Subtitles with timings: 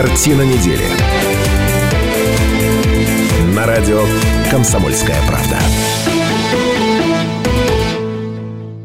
[0.00, 0.84] Картина недели.
[3.52, 4.04] На радио
[4.48, 5.58] «Комсомольская правда».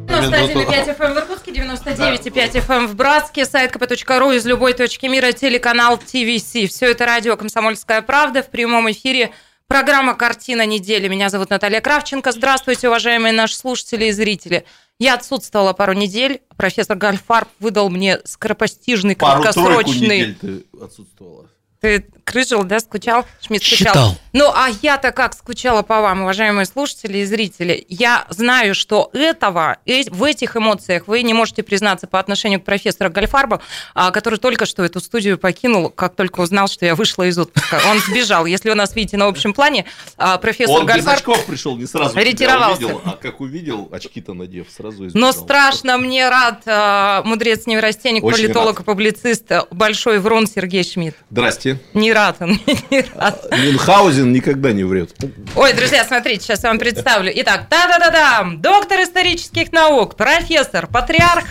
[0.08, 6.00] 91,5 FM в Иркутске, 99,5 FM в Братске, сайт kp.ру из любой точки мира, телеканал
[6.00, 6.72] ТВС.
[6.72, 9.34] Все это радио «Комсомольская правда» в прямом эфире.
[9.74, 11.08] Программа «Картина недели».
[11.08, 12.32] Меня зовут Наталья Кравченко.
[12.32, 14.66] Здравствуйте, уважаемые наши слушатели и зрители.
[15.00, 16.44] Я отсутствовала пару недель.
[16.56, 20.20] Профессор Гальфарб выдал мне скоропостижный, Пару-тройку краткосрочный...
[20.20, 21.50] недель ты отсутствовала.
[21.82, 23.26] Ты крыжил, да, скучал?
[23.46, 23.94] Шмидт скучал.
[23.94, 24.18] Считал.
[24.34, 27.86] Ну, а я-то как скучала по вам, уважаемые слушатели и зрители.
[27.90, 32.64] Я знаю, что этого, э- в этих эмоциях вы не можете признаться по отношению к
[32.64, 33.62] профессору Гальфарбу,
[33.94, 37.80] а, который только что эту студию покинул, как только узнал, что я вышла из отпуска.
[37.90, 38.46] Он сбежал.
[38.46, 39.86] Если вы нас видите на общем плане,
[40.18, 41.18] а, профессор Он без Гальфарб...
[41.18, 42.84] очков пришел, не сразу ретировался.
[42.86, 45.34] увидел, а как увидел, очки-то надев, сразу Но избежал.
[45.34, 48.82] страшно мне рад, а, мудрец неврастенник, Очень политолог рад.
[48.82, 51.16] и публицист, большой врун Сергей Шмидт.
[51.30, 51.80] Здрасте.
[51.94, 53.46] Не рад он, не рад.
[53.52, 55.12] Мюнхгаузен никогда не врет.
[55.56, 57.32] Ой, друзья, смотрите, сейчас я вам представлю.
[57.36, 61.46] Итак, да-да-да-да, доктор исторических наук, профессор, патриарх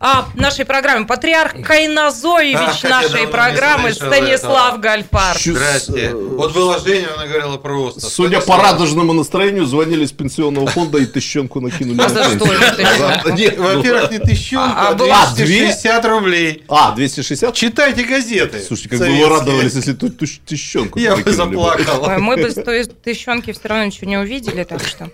[0.00, 4.78] а, нашей программы, патриарх Кайназоевич я нашей программы Станислав этого.
[4.82, 5.38] Гальфар.
[5.38, 6.00] Чу- Здрасте.
[6.10, 8.00] э, Вот было Женя, она говорила просто.
[8.00, 8.72] Судя по Станислав.
[8.72, 12.00] радужному настроению, звонили с пенсионного фонда и тыщенку накинули.
[12.02, 13.62] А за что тыщенку?
[13.62, 16.64] Во-первых, не тысячонка, А, а была- 260 рублей.
[16.68, 17.54] А, 260?
[17.54, 18.60] Читайте газеты.
[18.60, 22.10] Слушайте, как бы вы радовались, если тут тыщ- тыщенку Я бы заплакал.
[22.18, 25.08] Мы бы с той тыщенки все равно ничего не увидели, так что...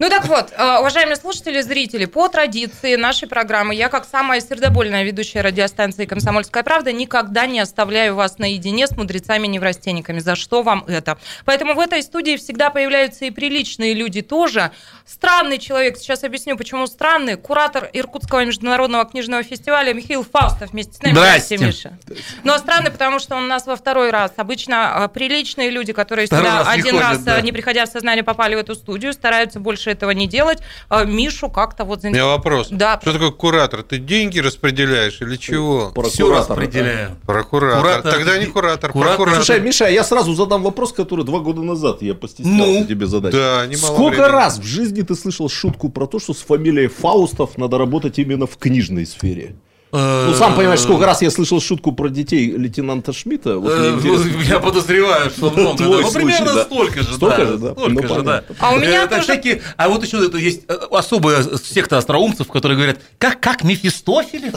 [0.00, 5.04] Ну так вот, э, уважаемые слушатели зрители, по традиции нашей программы, я как самая сердобольная
[5.04, 10.18] ведущая радиостанции «Комсомольская правда» никогда не оставляю вас наедине с мудрецами-неврастенниками.
[10.18, 11.18] За что вам это?
[11.44, 14.70] Поэтому в этой студии всегда появляются и приличные люди тоже.
[15.06, 17.36] Странный человек, сейчас объясню, почему странный.
[17.36, 21.14] Куратор Иркутского международного книжного фестиваля Михаил Фаустов вместе с нами.
[21.14, 21.58] Здрасте.
[21.58, 21.98] Миша.
[22.44, 24.32] Но странный, потому что он у нас во второй раз.
[24.36, 27.38] Обычно э, приличные люди, которые Второй сюда раз один ходят, раз, да.
[27.38, 30.60] э, не приходя в сознание, попали в эту студию, стараются больше этого не делать.
[30.90, 32.04] Э, Мишу как-то вот...
[32.04, 32.68] У меня вопрос.
[32.70, 32.98] Да.
[33.00, 33.82] Что такое куратор?
[33.82, 35.92] Ты деньги распределяешь или чего?
[36.08, 37.16] Все распределяю.
[37.26, 37.80] Прокуратор.
[37.82, 38.12] Куратор.
[38.12, 39.16] Тогда не куратор, Куратор.
[39.16, 39.44] прокуратор.
[39.44, 42.86] Слушай, Миша, я сразу задам вопрос, который два года назад я постеснялся Ну?
[42.86, 43.32] тебе задать.
[43.32, 44.32] Да, немало Сколько времени.
[44.32, 48.46] раз в жизни ты слышал шутку про то, что с фамилией Фаустов надо работать именно
[48.46, 49.56] в книжной сфере?
[49.90, 53.58] Ну, сам понимаешь, сколько раз я слышал шутку про детей лейтенанта Шмидта.
[53.58, 55.82] Вот Э, ну, Я подозреваю, что много.
[55.84, 56.64] Ну, случай, примерно да.
[56.64, 57.46] столько же, Столько да.
[57.46, 57.72] же, да?
[57.72, 58.44] Столько Ну, же, да.
[58.58, 62.48] А у меня Это тоже- всякие- А вот еще это есть э, особая секта остроумцев,
[62.48, 64.54] которые говорят, как, как Мефистофелев?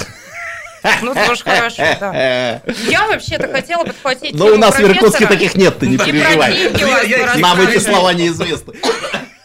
[1.03, 2.61] Ну, тоже хорошо, да.
[2.89, 7.37] Я вообще-то хотела подхватить Но у нас в Иркутске таких нет, ты не переживай.
[7.39, 8.73] Нам эти слова неизвестны.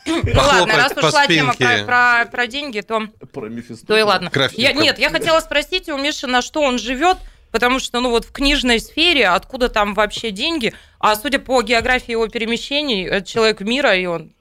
[0.07, 3.09] Ну ладно, раз ушла тема про, про- про деньги, то...
[3.33, 3.49] Про.
[3.87, 4.31] То и ладно.
[4.63, 7.19] Я, нет, я хотела спросить у Миши, на что он живет,
[7.53, 12.13] потому что, ну вот в книжной сфере, откуда там вообще деньги, а судя по географии
[12.13, 14.33] его перемещений, это человек мира, и он...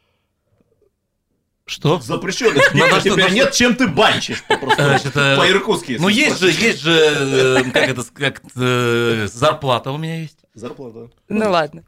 [1.68, 2.00] Что?
[2.00, 4.44] Запрещенных на книг теперь на нет, чем ты банчишь.
[4.50, 5.98] э, По-иркутски.
[6.00, 10.38] Ну, есть же, есть же, э, как это, как э, зарплата у меня есть.
[10.56, 11.10] Зарплата.
[11.28, 11.84] Ну ладно.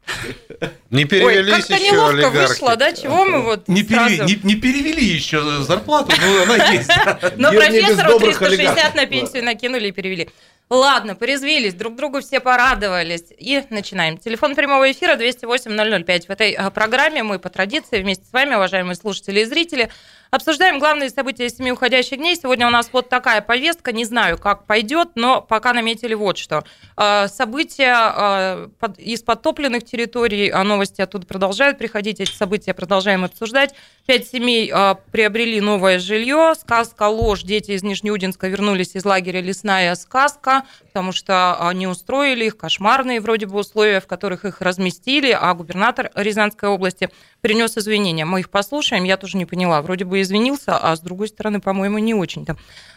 [0.90, 2.48] Не Ой, перевелись как-то еще неловко олигархи.
[2.50, 2.92] вышло, да?
[2.92, 6.90] Чего мы вот Не, пере- не- не перевели еще зарплату, но она есть.
[7.38, 8.94] Но профессору добрых 360 олигархов.
[8.94, 10.28] на пенсию накинули и перевели.
[10.68, 13.24] Ладно, порезвились, друг другу все порадовались.
[13.38, 14.18] И начинаем.
[14.18, 16.26] Телефон прямого эфира 208-005.
[16.26, 19.88] В этой а, программе мы по традиции вместе с вами, уважаемые слушатели и зрители,
[20.30, 22.36] обсуждаем главные события семи уходящих дней.
[22.36, 23.92] Сегодня у нас вот такая повестка.
[23.92, 26.64] Не знаю, как пойдет, но пока наметили вот что.
[26.96, 32.20] А, События под- из подтопленных территорий, а новости оттуда продолжают приходить.
[32.20, 33.74] Эти события продолжаем обсуждать.
[34.06, 36.54] Пять семей а, приобрели новое жилье.
[36.58, 37.42] Сказка ложь.
[37.42, 40.64] Дети из Нижнеудинска вернулись из лагеря «Лесная сказка»,
[40.98, 46.10] потому что они устроили их кошмарные вроде бы условия, в которых их разместили, а губернатор
[46.16, 47.08] Рязанской области
[47.40, 48.24] принес извинения.
[48.24, 49.80] Мы их послушаем, я тоже не поняла.
[49.80, 52.56] Вроде бы извинился, а с другой стороны, по-моему, не очень-то.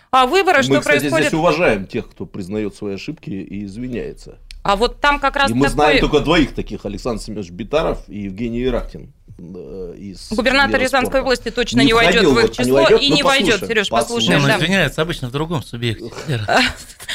[0.10, 1.28] А выборы, что Мы, кстати, происходит?
[1.28, 4.40] здесь уважаем тех, кто признает свои ошибки и извиняется.
[4.64, 5.74] А вот там как раз И мы такой...
[5.74, 9.14] знаем только двоих таких, Александр Семенович Битаров и Евгений Ирахтин.
[9.56, 11.22] Э, из Губернатор Рязанской спорта.
[11.22, 13.60] области точно Не не, войдет в их это, не число войдет, и не войдет.
[13.68, 14.42] Сереж, Не, послушаем.
[14.42, 14.58] ну, да.
[14.58, 16.12] извиняется обычно в другом субъекте.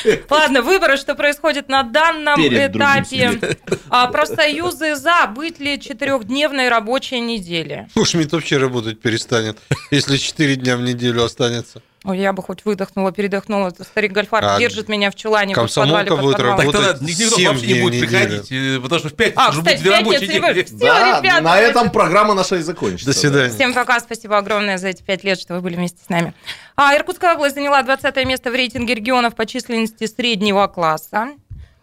[0.30, 3.56] Ладно, выборы, что происходит на данном этапе.
[3.88, 7.88] А, профсоюзы за быть ли четырехдневной рабочей недели?
[7.94, 9.58] Ну, Шмидт вообще работать перестанет,
[9.90, 11.82] если 4 дня в неделю останется.
[12.06, 13.70] Ой, я бы хоть выдохнула, передохнула.
[13.70, 16.56] Старик Гольфар А держит меня в чулане под комсомолка подвале, под будет подвалом.
[16.56, 19.58] Так работать тогда никто вообще не будет в приходить, потому что в пятницу А, уже
[19.58, 20.62] кстати, будет две рабочие пятница, Егор, дни.
[20.62, 23.06] все, Да, ребята, на этом программа наша и закончится.
[23.06, 23.52] До свидания.
[23.52, 26.32] Всем пока, спасибо огромное за эти пять лет, что вы были вместе с нами.
[26.76, 31.30] А, Иркутская область заняла 20 место в рейтинге регионов по численности среднего класса.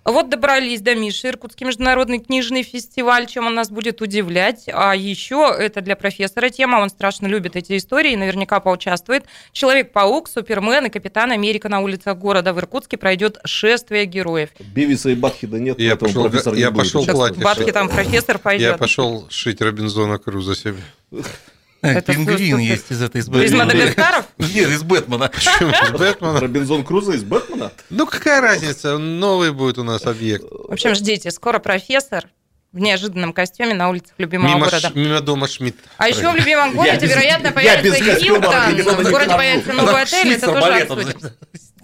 [0.05, 4.65] Вот добрались до Миши, Иркутский международный книжный фестиваль, чем он нас будет удивлять.
[4.67, 9.23] А еще это для профессора тема, он страшно любит эти истории, наверняка поучаствует.
[9.53, 14.49] Человек-паук, Супермен и Капитан Америка на улицах города в Иркутске пройдет шествие героев.
[14.59, 17.35] Бивиса и Батхида нет, Я поэтому пошел- профессор не я будет пошел участвовать.
[17.35, 17.73] платье шить.
[17.73, 18.71] там профессор пойдет.
[18.71, 20.79] Я пошел шить Робинзона Круза себе.
[21.83, 23.65] Это Пингвин что- есть из этой из Из Бэтмена.
[23.65, 24.25] Мадагаскаров?
[24.37, 25.29] Нет, из Бэтмена.
[25.29, 25.71] Почему?
[25.73, 26.39] С Бэтмена?
[26.39, 27.71] Робинзон Крузо из Бэтмена?
[27.89, 28.97] Ну, какая разница?
[28.97, 30.43] Новый будет у нас объект.
[30.49, 32.25] В общем, ждите, скоро профессор
[32.71, 34.87] в неожиданном костюме на улицах любимого Мимо, города.
[34.89, 35.75] Ш- мимо дома Шмидт.
[35.97, 38.51] А еще в любимом городе, вероятно, появится Хилтон.
[38.81, 41.19] В городе появится новый отель, это тоже обсудим.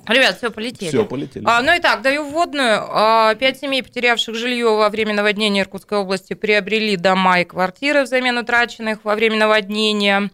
[0.10, 0.90] Ребят, все, полетели.
[0.90, 1.44] Все, полетели.
[1.48, 2.84] А, ну и так, даю вводную.
[2.90, 8.38] А, Пять семей, потерявших жилье во время наводнения Иркутской области, приобрели дома и квартиры взамен
[8.40, 10.32] утраченных во время наводнения.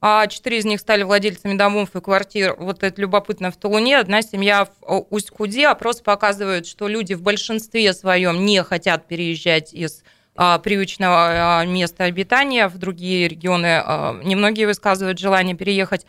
[0.00, 2.54] А Четыре из них стали владельцами домов и квартир.
[2.56, 3.98] Вот это любопытно в Тулуне.
[3.98, 5.66] Одна семья в Усть-Куде.
[5.66, 10.04] Опросы показывают, что люди в большинстве своем не хотят переезжать из
[10.36, 13.80] а, привычного а, места обитания в другие регионы.
[13.82, 16.06] А, Немногие высказывают желание переехать.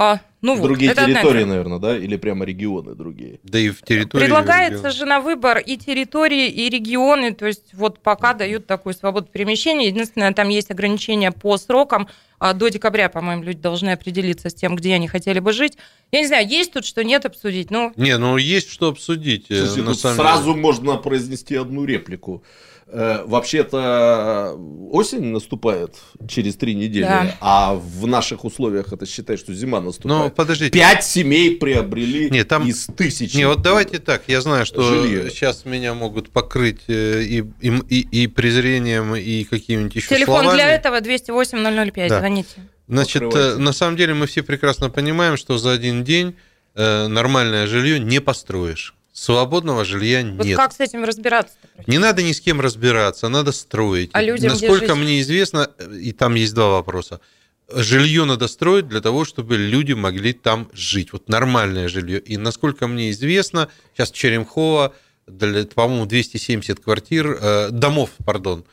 [0.00, 1.50] А, ну вот, Другие это одна территории, тема.
[1.50, 1.98] наверное, да?
[1.98, 3.40] Или прямо регионы другие?
[3.42, 4.22] Да и в территории.
[4.26, 9.26] Предлагается же на выбор и территории, и регионы, то есть вот пока дают такую свободу
[9.26, 9.88] перемещения.
[9.88, 12.08] Единственное, там есть ограничения по срокам.
[12.38, 15.76] А До декабря, по-моему, люди должны определиться с тем, где они хотели бы жить.
[16.12, 17.72] Я не знаю, есть тут что, нет обсудить.
[17.72, 19.46] Ну, Не, ну есть что обсудить.
[19.50, 20.60] э, Слушайте, на самом сразу деле.
[20.60, 22.44] можно произнести одну реплику.
[22.90, 24.56] Э, Вообще-то
[24.90, 25.94] осень наступает
[26.26, 27.34] через три недели, Да.
[27.40, 30.34] а в наших условиях это считай, что зима Ну, наступает.
[30.34, 30.70] подождите.
[30.78, 33.36] Пять семей приобрели Не, там- из тысячи.
[33.36, 34.22] Не, вот давайте так.
[34.26, 35.28] Я знаю, что Жилье.
[35.30, 40.56] сейчас меня могут покрыть э, и, и, и- и презрением, и какими-нибудь еще телефон словами.
[40.56, 42.18] для этого 208-005, Да.
[42.20, 42.48] звоните.
[42.88, 46.34] Значит, э, на самом деле мы все прекрасно понимаем, что за один день
[46.74, 48.94] э, нормальное жилье не построишь.
[49.18, 50.56] Свободного жилья Вот нет.
[50.56, 51.54] как с этим разбираться?
[51.88, 54.10] Не надо ни с кем разбираться, надо строить.
[54.12, 55.04] А людям где Насколько жить?
[55.04, 55.68] мне известно,
[56.00, 57.20] и там есть два вопроса.
[57.68, 61.12] Жилье надо строить для того, чтобы люди могли там жить.
[61.12, 62.20] Вот нормальное жилье.
[62.20, 64.12] И насколько мне известно, сейчас
[65.26, 68.64] для, по-моему, 270 квартир, э, домов, пардон,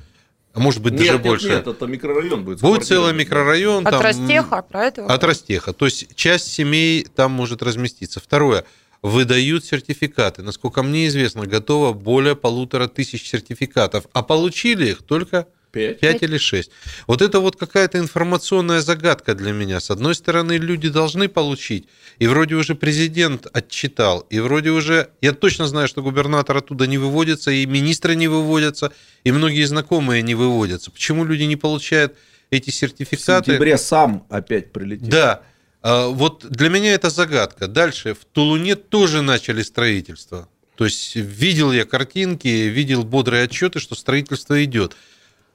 [0.53, 1.49] а может быть нет, даже нет, больше.
[1.49, 2.61] нет, это микрорайон будет.
[2.61, 3.85] Будет целый микрорайон.
[3.85, 5.05] От там, Ростеха, про это?
[5.05, 5.73] От Ростеха.
[5.73, 8.21] То есть часть семей там может разместиться.
[8.21, 8.63] Второе.
[9.05, 10.41] Выдают сертификаты.
[10.41, 14.05] Насколько мне известно, готово более полутора тысяч сертификатов.
[14.13, 15.99] А получили их только Пять.
[15.99, 16.71] 5 или 6.
[17.05, 19.79] Вот это вот какая-то информационная загадка для меня.
[19.79, 21.87] С одной стороны, люди должны получить,
[22.17, 26.97] и вроде уже президент отчитал, и вроде уже, я точно знаю, что губернатор оттуда не
[26.97, 28.91] выводится, и министры не выводятся,
[29.23, 30.89] и многие знакомые не выводятся.
[30.89, 32.15] Почему люди не получают
[32.49, 33.51] эти В сертификаты?
[33.51, 35.09] сентябре сам опять прилетит.
[35.09, 35.43] Да.
[35.87, 37.67] А, Вот для меня это загадка.
[37.67, 40.49] Дальше в Тулуне тоже начали строительство.
[40.77, 44.95] То есть видел я картинки, видел бодрые отчеты, что строительство идет.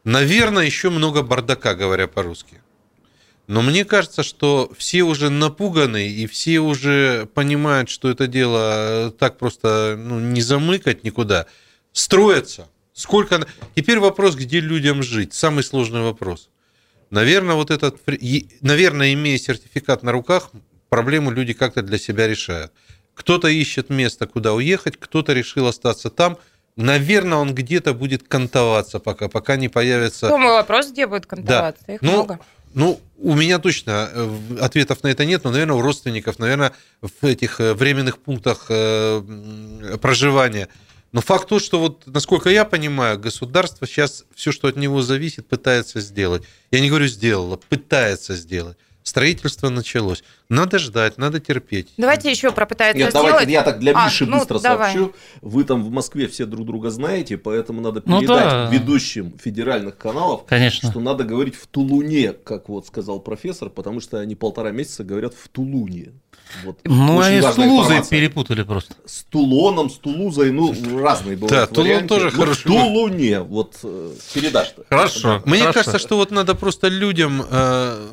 [0.04, 2.62] Наверное, еще много бардака, говоря по-русски.
[3.48, 9.10] Но мне кажется, что все уже напуганы, и все уже понимают, что это дело э,
[9.10, 11.46] так просто ну, не замыкать никуда.
[11.92, 12.68] Строятся.
[12.92, 13.44] Сколько...
[13.74, 15.34] Теперь вопрос, где людям жить.
[15.34, 16.50] Самый сложный вопрос.
[17.10, 17.98] Наверное, вот этот,
[18.60, 20.50] наверное, имея сертификат на руках,
[20.88, 22.72] проблему люди как-то для себя решают.
[23.14, 26.38] Кто-то ищет место, куда уехать, кто-то решил остаться там.
[26.76, 30.28] Наверное, он где-то будет кантоваться пока, пока не появится...
[30.28, 31.92] Думаю, вопрос, где будет кантоваться.
[31.92, 32.40] Их Ну, много.
[32.72, 34.28] Ну, у меня точно э,
[34.60, 39.98] ответов на это нет, но, наверное, у родственников, наверное, в этих э, временных пунктах э,
[40.00, 40.68] проживания.
[41.12, 45.48] Но факт тот, что вот, насколько я понимаю, государство сейчас все, что от него зависит,
[45.48, 46.42] пытается сделать.
[46.70, 48.76] Я не говорю сделало, пытается сделать.
[49.02, 50.22] Строительство началось.
[50.50, 51.88] Надо ждать, надо терпеть.
[51.96, 53.28] Давайте еще про пытается Нет, сделать.
[53.28, 54.92] давайте я так для А, Миши ну, быстро давай.
[54.92, 55.14] сообщу.
[55.40, 58.70] Вы там в Москве все друг друга знаете, поэтому надо Ну передать да.
[58.70, 60.90] ведущим федеральных каналов, Конечно.
[60.90, 65.34] что надо говорить в Тулуне, как вот сказал профессор, потому что они полтора месяца говорят
[65.34, 66.12] в Тулуне.
[66.64, 66.78] Вот.
[66.84, 68.10] Ну, Очень они с Тулузой информация.
[68.18, 68.94] перепутали просто.
[69.06, 72.08] С Тулоном, с Тулузой, ну, разные бывают Да, Тулон варианты.
[72.08, 74.84] тоже Ну, хороший В Тулуне, вот э, передашь-то.
[74.88, 75.42] Хорошо.
[75.46, 75.78] Мне Хорошо.
[75.78, 78.06] кажется, что вот надо просто людям э,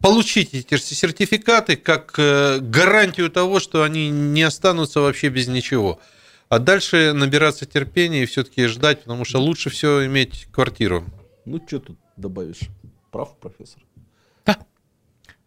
[0.00, 5.98] получить эти сертификаты как э, гарантию того, что они не останутся вообще без ничего.
[6.48, 11.04] А дальше набираться терпения и все-таки ждать, потому что лучше все иметь квартиру.
[11.44, 12.60] Ну, что тут добавишь?
[13.10, 13.82] Прав, профессор?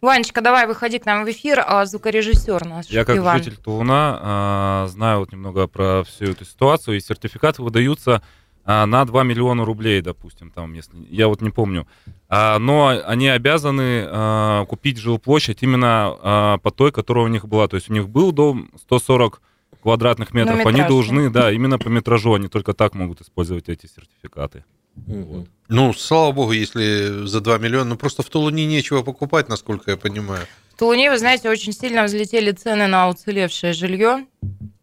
[0.02, 3.38] Ванечка, давай выходи к нам в эфир, а звукорежиссер наш Я как Иван.
[3.38, 8.22] житель Тулуна а, знаю вот немного про всю эту ситуацию, и сертификаты выдаются
[8.64, 11.86] а, на 2 миллиона рублей, допустим, там, если я вот не помню.
[12.30, 17.68] А, но они обязаны а, купить жилплощадь именно а, по той, которая у них была.
[17.68, 19.42] То есть у них был дом 140
[19.82, 23.86] квадратных метров, они метраж, должны, да, именно по метражу, они только так могут использовать эти
[23.86, 24.64] сертификаты.
[25.68, 29.98] Ну, слава богу, если за 2 миллиона, ну просто в Тулуне нечего покупать, насколько я
[29.98, 30.46] понимаю.
[30.74, 34.26] В Тулуне, вы знаете, очень сильно взлетели цены на уцелевшее жилье.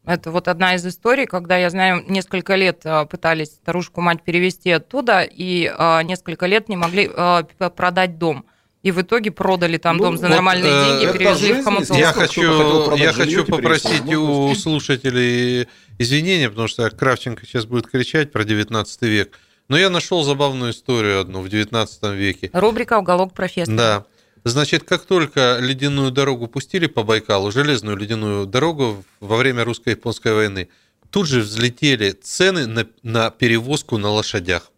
[0.05, 5.23] Это вот одна из историй, когда, я знаю, несколько лет а, пытались старушку-мать перевести оттуда,
[5.23, 8.47] и а, несколько лет не могли а, продать дом.
[8.85, 11.99] И в итоге продали там Ну, дом за вот, нормальные э, деньги, перевезли в Хомутово.
[11.99, 15.67] Я хочу, я хочу попросить у слушателей
[15.99, 19.37] извинения, потому что Кравченко сейчас будет кричать про 19 век.
[19.69, 22.51] Но я нашел забавную историю одну в 19 веке.
[22.53, 23.77] Рубрика «Уголок профессора».
[23.77, 24.05] Да.
[24.45, 30.69] Значит, как только ледяную дорогу пустили по Байкалу, железную ледяную дорогу во время русско-японской войны,
[31.11, 34.71] тут же взлетели цены на, на перевозку на лошадях.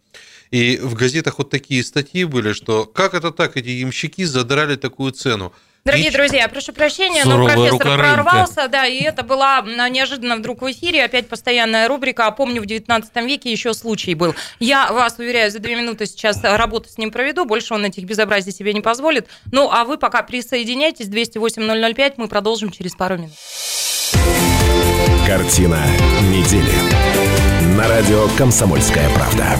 [0.51, 5.13] И в газетах вот такие статьи были, что как это так, эти ямщики задрали такую
[5.13, 5.53] цену.
[5.89, 8.13] Дорогие И- друзья, прошу прощения, но Суровая профессор рука рынка.
[8.13, 12.67] прорвался, да, и это была неожиданно вдруг в эфире, опять постоянная рубрика, а помню, в
[12.67, 14.35] 19 веке еще случай был.
[14.61, 18.53] Я вас уверяю, за две минуты сейчас работу с ним проведу, больше он этих безобразий
[18.53, 19.29] себе не позволит.
[19.51, 23.33] Ну, а вы пока присоединяйтесь, 208-005, мы продолжим через пару минут.
[25.27, 25.81] Картина
[26.23, 26.73] недели.
[27.77, 29.57] На радио «Комсомольская правда».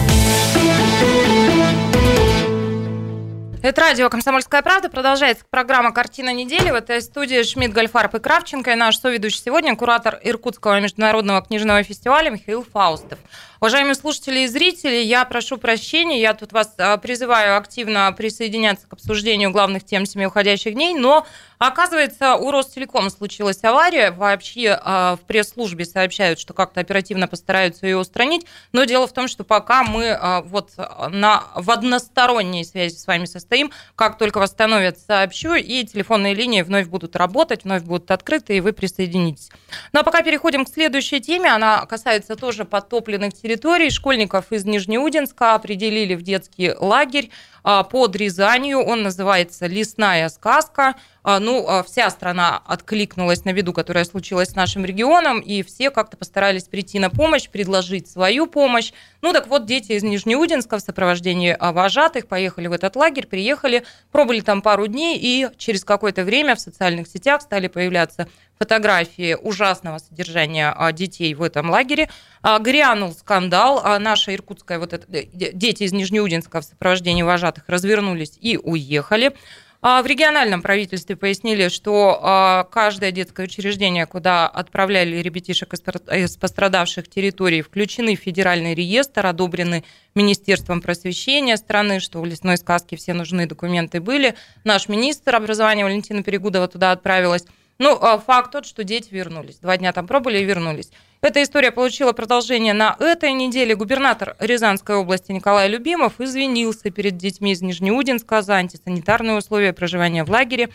[3.61, 4.89] Это радио «Комсомольская правда».
[4.89, 6.71] Продолжается программа «Картина недели».
[6.71, 8.71] В этой студии Шмидт, Гольфарб и Кравченко.
[8.71, 13.19] И наш соведущий сегодня куратор Иркутского международного книжного фестиваля Михаил Фаустов.
[13.61, 18.93] Уважаемые слушатели и зрители, я прошу прощения, я тут вас а, призываю активно присоединяться к
[18.93, 25.27] обсуждению главных тем семи уходящих дней, но оказывается, у Ростелеком случилась авария, вообще а, в
[25.27, 30.11] пресс-службе сообщают, что как-то оперативно постараются ее устранить, но дело в том, что пока мы
[30.11, 30.71] а, вот
[31.09, 36.87] на, в односторонней связи с вами состоим, как только восстановят, сообщу, и телефонные линии вновь
[36.87, 39.49] будут работать, вновь будут открыты, и вы присоединитесь.
[39.91, 43.48] Ну а пока переходим к следующей теме, она касается тоже подтопленных территорий.
[43.89, 47.29] Школьников из Нижнеудинска определили в детский лагерь
[47.63, 48.79] под Рязанью.
[48.79, 50.95] Он называется «Лесная сказка».
[51.23, 55.91] А, Ну, а, вся страна откликнулась на беду, которая случилась с нашим регионом, и все
[55.91, 58.93] как-то постарались прийти на помощь, предложить свою помощь.
[59.21, 63.83] Ну, так вот, дети из Нижнеудинска в сопровождении а, вожатых поехали в этот лагерь, приехали,
[64.11, 68.27] пробыли там пару дней, и через какое-то время в социальных сетях стали появляться
[68.59, 72.09] фотографии ужасного содержания а, детей в этом лагере.
[72.41, 73.81] А, Грянул скандал.
[73.83, 79.33] А, Наша иркутская, вот это, э, дети из Нижнеудинска в сопровождении вожатых развернулись и уехали.
[79.81, 87.09] А В региональном правительстве пояснили, что а, каждое детское учреждение, куда отправляли ребятишек из пострадавших
[87.09, 93.47] территорий, включены в федеральный реестр, одобрены Министерством просвещения страны, что в лесной сказке все нужные
[93.47, 94.35] документы были.
[94.65, 97.45] Наш министр образования Валентина Перегудова туда отправилась.
[97.79, 99.55] Ну, а, факт тот, что дети вернулись.
[99.59, 100.91] Два дня там пробыли и вернулись.
[101.21, 103.73] Эта история получила продолжение на этой неделе.
[103.73, 110.29] Губернатор Рязанской области Николай Любимов извинился перед детьми из Нижнеудинска за антисанитарные условия проживания в
[110.29, 110.69] лагере.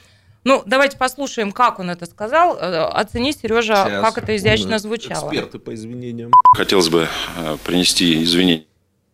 [0.45, 2.57] Ну, давайте послушаем, как он это сказал.
[2.57, 4.03] Э, Оцени, Сережа, Сейчас.
[4.03, 5.29] как это изящно звучало.
[5.29, 6.33] Эксперты по извинениям.
[6.55, 8.65] Хотелось бы э, принести извинения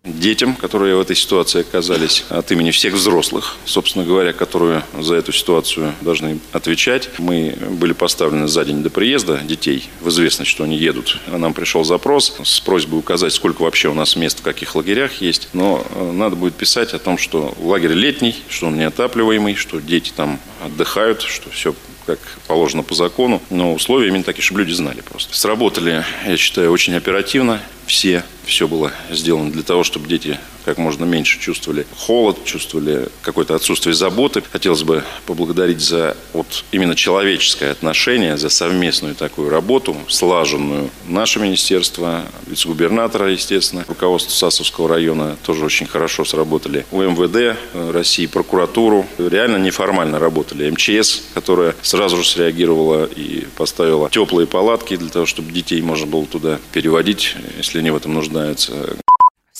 [0.05, 5.33] детям, которые в этой ситуации оказались, от имени всех взрослых, собственно говоря, которые за эту
[5.33, 7.11] ситуацию должны отвечать.
[7.19, 11.19] Мы были поставлены за день до приезда детей в известность, что они едут.
[11.27, 15.49] Нам пришел запрос с просьбой указать, сколько вообще у нас мест в каких лагерях есть.
[15.53, 20.13] Но э, надо будет писать о том, что лагерь летний, что он неотапливаемый, что дети
[20.17, 21.75] там отдыхают, что все
[22.07, 25.37] как положено по закону, но условия именно такие, чтобы люди знали просто.
[25.37, 27.61] Сработали, я считаю, очень оперативно.
[27.87, 33.55] Все, все было сделано для того, чтобы дети как можно меньше чувствовали холод, чувствовали какое-то
[33.55, 34.43] отсутствие заботы.
[34.51, 40.91] Хотелось бы поблагодарить за вот именно человеческое отношение, за совместную такую работу, слаженную.
[41.07, 46.85] Наше министерство, вице-губернатора, естественно, руководство Сасовского района тоже очень хорошо сработали.
[46.91, 49.07] У МВД э, России, прокуратуру.
[49.19, 50.71] Реально неформально работали.
[50.71, 56.27] МЧС, которая сразу же среагировала и поставила теплые палатки для того, чтобы детей можно было
[56.27, 58.40] туда переводить, если они в этом нуждаются.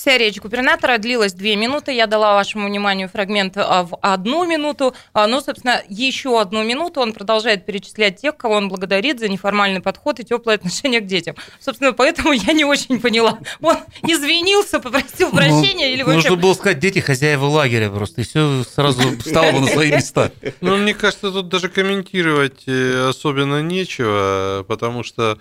[0.01, 1.91] Вся речь губернатора длилась две минуты.
[1.93, 4.95] Я дала вашему вниманию фрагмент а, в одну минуту.
[5.13, 9.79] А, Ну, собственно, еще одну минуту он продолжает перечислять тех, кого он благодарит за неформальный
[9.79, 11.35] подход и теплое отношение к детям.
[11.59, 13.37] Собственно, поэтому я не очень поняла.
[13.61, 16.29] Он извинился, попросил прощения или Ну, вообще...
[16.29, 20.31] Нужно было сказать, дети хозяева лагеря просто, и все сразу стало бы на свои места.
[20.61, 25.37] Ну, мне кажется, тут даже комментировать э, особенно нечего, потому что,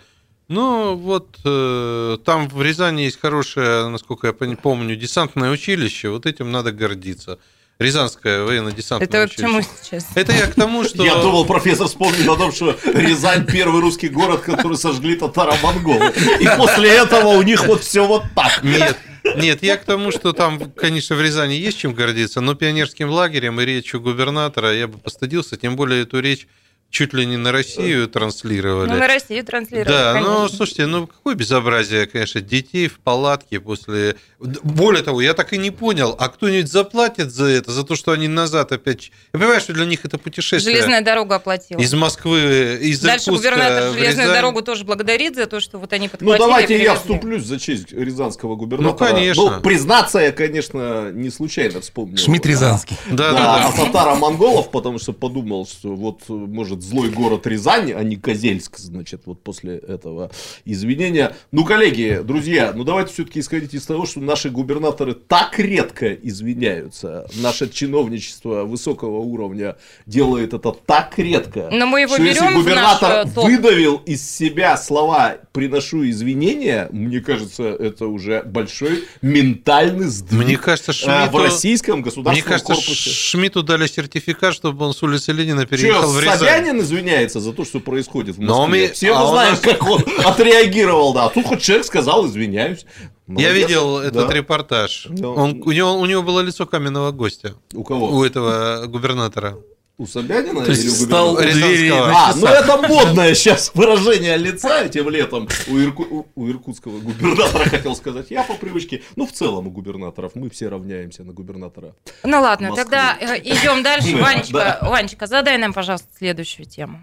[0.51, 6.51] ну, вот э, там в Рязани есть хорошее, насколько я помню, десантное училище, вот этим
[6.51, 7.39] надо гордиться.
[7.79, 9.49] Рязанское военно-десантное Это вы к училище.
[9.49, 10.09] чему сейчас?
[10.17, 11.05] Это я к тому, что...
[11.05, 16.13] Я думал, профессор вспомнил о том, что Рязань первый русский город, который сожгли татаро-монголы.
[16.41, 18.65] И после этого у них вот все вот так.
[18.65, 18.99] Нет,
[19.37, 23.61] нет, я к тому, что там, конечно, в Рязани есть чем гордиться, но пионерским лагерем
[23.61, 26.49] и речью губернатора я бы постыдился, тем более эту речь
[26.91, 28.91] чуть ли не на Россию транслировали.
[28.91, 30.57] Ну, на Россию транслировали, Да, ну, конечно.
[30.57, 34.17] слушайте, ну, какое безобразие, конечно, детей в палатке после...
[34.41, 38.11] Более того, я так и не понял, а кто-нибудь заплатит за это, за то, что
[38.13, 39.13] они назад опять...
[39.33, 41.79] Я понимаю, что для них это путешествие Железная дорога оплатила.
[41.79, 44.35] из Москвы, из Дальше Иркутска губернатор железную Рязань.
[44.35, 46.39] дорогу тоже благодарит за то, что вот они Ну подхватили.
[46.39, 49.09] давайте я вступлюсь за честь рязанского губернатора.
[49.09, 49.57] Ну, конечно.
[49.57, 52.17] Ну, признаться, я, конечно, не случайно вспомнил.
[52.17, 52.97] Шмидт Рязанский.
[53.11, 56.33] Да, Да, да, о татаро-монголов, потому что подумал, что вот, э,
[56.81, 60.31] может, злой город Рязань, а не Козельск, значит, вот после этого
[60.65, 61.37] извинения.
[61.53, 67.27] Ну, коллеги, друзья, ну давайте все-таки исходить из того, что наши губернаторы так редко извиняются,
[67.37, 72.63] наше чиновничество высокого уровня делает это так редко, Но мы его что если берем в
[72.63, 73.45] губернатор наш, э, топ.
[73.45, 80.93] выдавил из себя слова «приношу извинения», мне кажется, это уже большой ментальный сдвиг Мне кажется,
[80.93, 81.39] э, в Шмидту...
[81.39, 83.11] российском государственном Мне кажется, корпусе.
[83.11, 86.39] Шмидту дали сертификат, чтобы он с улицы Ленина Че, переехал в Рязань.
[86.39, 88.87] Собянин извиняется за то, что происходит в Но Москве?
[88.89, 91.25] мы- Все а мы знаем, нас- как он отреагировал, да.
[91.27, 92.85] А тут хоть человек сказал, извиняюсь.
[93.27, 93.55] Я Молодец.
[93.69, 94.35] видел этот Да.
[94.35, 95.07] репортаж.
[95.11, 95.29] Да.
[95.29, 97.55] Он, у, него, у него было лицо каменного гостя.
[97.75, 98.09] У кого?
[98.11, 99.57] У этого губернатора.
[100.01, 101.67] У Собянина То или у есть встал у губернатора?
[101.69, 107.01] двери А, ну это модное сейчас выражение лица этим летом у, Ирку- у- у иркутского
[107.01, 108.31] губернатора, хотел сказать.
[108.31, 111.95] Я по привычке, ну в целом у губернаторов, мы все равняемся на губернатора.
[112.25, 112.83] Ну ладно, Москвы.
[112.85, 114.09] тогда э, идем дальше.
[114.17, 117.01] Да, Ванечка, Ванечка, задай нам, пожалуйста, следующую тему.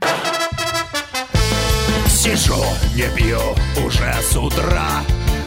[2.10, 2.56] Сижу,
[2.96, 3.40] не пью
[3.86, 5.04] уже с утра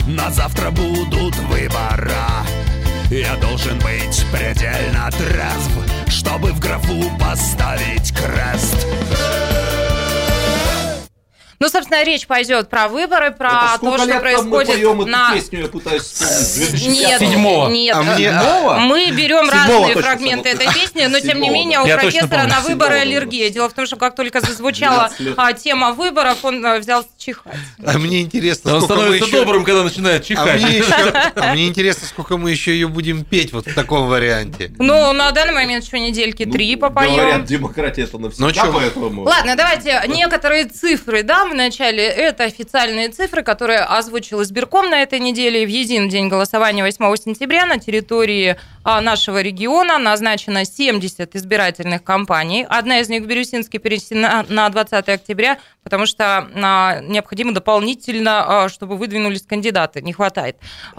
[0.07, 2.29] На завтра будут выбора
[3.11, 5.73] Я должен быть предельно трезв
[6.07, 8.87] Чтобы в графу поставить крест
[11.63, 15.35] Ну, собственно, речь пойдет про выборы, про Это то, что мы происходит эту на...
[15.35, 16.71] песню, я пытаюсь вспомнить.
[16.71, 17.69] 2005 Нет, Седьмого.
[17.69, 17.97] нет.
[17.97, 20.63] А мне- э, Мы берем Седьмого разные фрагменты самого.
[20.71, 21.97] этой песни, но тем не менее да.
[21.97, 23.01] у профессора на выборы Седьмого, да.
[23.03, 23.51] аллергия.
[23.51, 25.35] Дело в том, что как только зазвучала 12 лет.
[25.37, 27.55] а, тема выборов, он э, взялся чихать.
[27.85, 29.45] А мне интересно, Он сколько мы становится еще...
[29.45, 30.63] добрым, когда начинает А чихать.
[30.63, 30.95] мне, еще-
[31.37, 34.73] а мне интересно, сколько мы еще ее будем петь вот в таком варианте.
[34.79, 37.45] Ну, на данный момент еще недельки Ну, три Говорят, попоем.
[37.45, 38.73] демократия это навсегда, Ну, чё?
[38.73, 39.23] поэтому...
[39.25, 42.05] Ладно, давайте некоторые цифры дам в начале.
[42.05, 45.67] Это официальные цифры, которые озвучил избирком на этой неделе.
[45.67, 52.65] В един день голосования 8 сентября на территории а, нашего региона назначено 70 избирательных кампаний.
[52.65, 58.69] Одна из них в Бирюсинске перенесена на 20 октября, потому что а, необходимо дополнительно, а,
[58.69, 60.57] чтобы выдвинулись кандидаты, не хватает.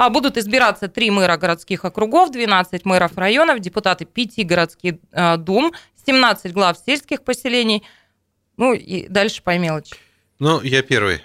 [0.09, 4.95] Будут избираться три мэра городских округов, 12 мэров районов, депутаты пяти городских
[5.37, 5.71] дум,
[6.05, 7.83] 17 глав сельских поселений,
[8.57, 9.95] ну и дальше по мелочи.
[10.41, 11.21] Ну, я первый.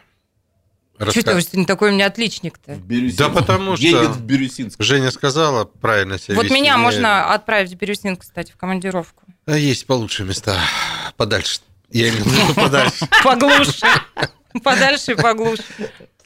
[0.98, 2.74] Что Раска- ты уж не такой у меня отличник-то?
[2.74, 3.18] Бирюсинск.
[3.18, 4.82] Да потому что- Едет в Бирюсинск.
[4.82, 6.54] Женя сказала правильно себя Вот вести.
[6.54, 9.22] меня Мне- можно отправить в Бирюсин, кстати, в командировку.
[9.46, 10.60] А есть получше места.
[11.16, 11.60] Подальше.
[11.90, 13.08] Я имею в виду подальше.
[13.24, 13.86] Поглуше.
[14.62, 15.62] Подальше и поглуше.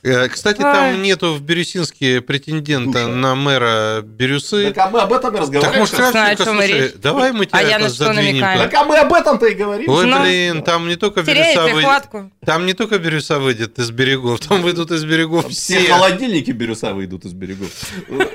[0.02, 0.72] Э, Кстати, Ай.
[0.92, 3.08] там нету в Бирюсинске претендента Душа.
[3.08, 4.72] на мэра Бирюсы.
[4.72, 5.78] Так а мы об этом и Так разговариваем.
[5.80, 6.92] может, Кравченко, слушай, речь.
[6.96, 8.60] давай мы тебя А я на что задвинем намекаю?
[8.60, 9.90] Так а мы об этом-то и говорим.
[9.90, 11.84] Ой, Ну, блин, там не только Бирюса выйдет.
[11.84, 12.30] хватку.
[12.46, 15.92] Там не только Бирюса выйдет из берегов, там выйдут из берегов Все все.
[15.92, 17.68] холодильники Бирюса выйдут из берегов.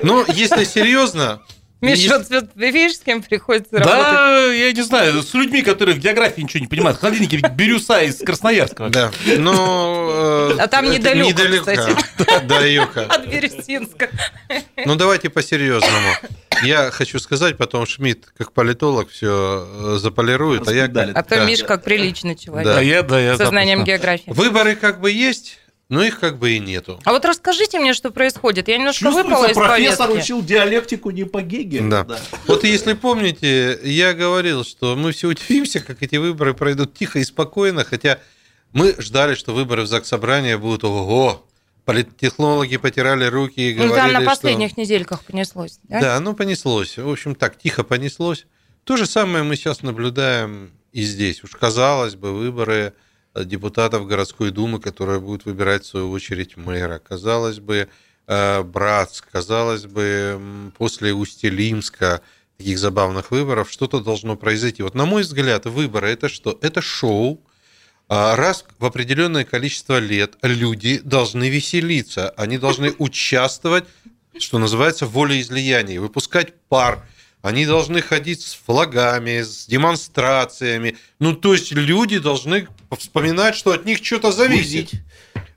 [0.04, 1.42] Ну, если серьезно,
[1.82, 4.02] Миша, вот, видишь, с кем приходится работать?
[4.02, 6.98] Да, я не знаю, с людьми, которые в географии ничего не понимают.
[6.98, 8.88] Холодильники Бирюса из Красноярска.
[8.88, 10.52] да, но...
[10.52, 11.66] э, А там недалеко, недалеко.
[11.66, 11.96] кстати.
[12.46, 13.02] Да, Юка.
[13.06, 14.08] От Бирюсинска.
[14.84, 16.14] Ну, давайте по-серьезному.
[16.62, 20.84] Я хочу сказать, потом Шмидт, как политолог, все заполирует, а я...
[20.86, 21.44] А то.
[21.44, 22.66] Миш как приличный человек.
[22.66, 22.78] Да.
[22.78, 23.92] А я, да, я Со знанием запросто.
[23.98, 24.30] географии.
[24.30, 25.58] Выборы как бы есть,
[25.88, 27.00] но их как бы и нету.
[27.04, 28.68] А вот расскажите мне, что происходит.
[28.68, 30.24] Я немножко выпала Чувствуется, из профессор повестки.
[30.24, 31.80] учил диалектику не по Геге.
[31.82, 32.06] Да.
[32.46, 37.24] Вот если помните, я говорил, что мы все удивимся, как эти выборы пройдут тихо и
[37.24, 38.18] спокойно, хотя
[38.72, 41.46] мы ждали, что выборы в ЗАГС Собрания будут ого
[41.86, 44.28] Политтехнологи потирали руки и Ну, говорили, там на что...
[44.28, 45.78] последних недельках понеслось.
[45.84, 46.00] Да?
[46.00, 46.98] Да, ну понеслось.
[46.98, 48.46] В общем, так, тихо понеслось.
[48.82, 51.44] То же самое мы сейчас наблюдаем и здесь.
[51.44, 52.92] Уж казалось бы, выборы
[53.44, 56.98] депутатов городской думы, которая будет выбирать в свою очередь мэра.
[56.98, 57.88] Казалось бы,
[58.26, 62.22] э, Братск, казалось бы, после Устилимска
[62.56, 64.82] таких забавных выборов что-то должно произойти.
[64.82, 66.58] Вот на мой взгляд, выборы это что?
[66.62, 67.40] Это шоу,
[68.08, 73.84] а раз в определенное количество лет люди должны веселиться, они должны участвовать,
[74.38, 77.06] что называется, в волеизлиянии, выпускать пар,
[77.42, 80.96] Они должны ходить с флагами, с демонстрациями.
[81.20, 82.66] Ну, то есть люди должны
[82.98, 84.90] вспоминать, что от них что-то зависит.
[84.90, 85.02] Бузить.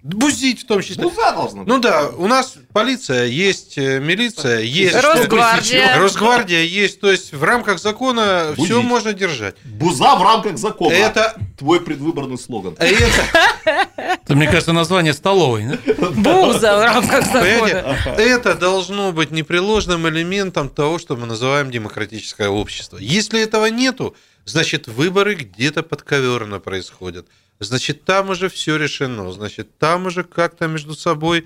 [0.01, 1.03] Бузить в том числе.
[1.03, 1.67] Буза должна быть.
[1.67, 5.97] Ну да, у нас полиция есть, э, милиция есть, Росгвардия.
[5.97, 8.65] Росгвардия есть, то есть в рамках закона Бузить.
[8.65, 9.55] все можно держать.
[9.65, 10.93] Буза в рамках закона.
[10.93, 12.75] Это, твой предвыборный слоган.
[12.79, 13.87] это,
[14.29, 15.65] Это, мне кажется, название столовой.
[15.97, 17.97] Буза в рамках закона.
[18.17, 22.97] это должно быть непреложным элементом того, что мы называем демократическое общество.
[22.97, 24.15] Если этого нету,
[24.49, 27.27] значит выборы где-то подковерно происходят.
[27.59, 29.31] Значит, там уже все решено.
[29.31, 31.45] Значит, там уже как-то между собой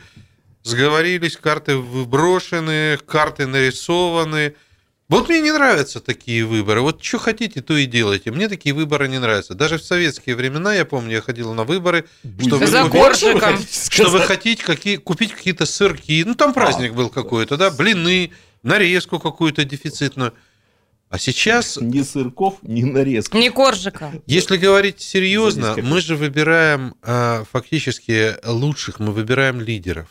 [0.64, 4.56] сговорились, карты выброшены, карты нарисованы.
[5.10, 6.82] Вот мне не нравятся такие выборы.
[6.82, 8.32] Вот что хотите, то и делайте.
[8.32, 9.54] Мне такие выборы не нравятся.
[9.54, 12.06] Даже в советские времена, я помню, я ходил на выборы,
[12.48, 12.94] чтобы, За купить-
[13.92, 16.24] чтобы хотеть какие, купить какие-то сырки.
[16.26, 18.32] Ну, там праздник был какой-то, да, блины,
[18.64, 20.34] нарезку какую-то дефицитную.
[21.14, 23.38] А сейчас Ни сырков, ни нарезки.
[23.38, 24.12] Не коржика.
[24.26, 30.08] если говорить серьезно, мы же выбираем а, фактически лучших, мы выбираем лидеров.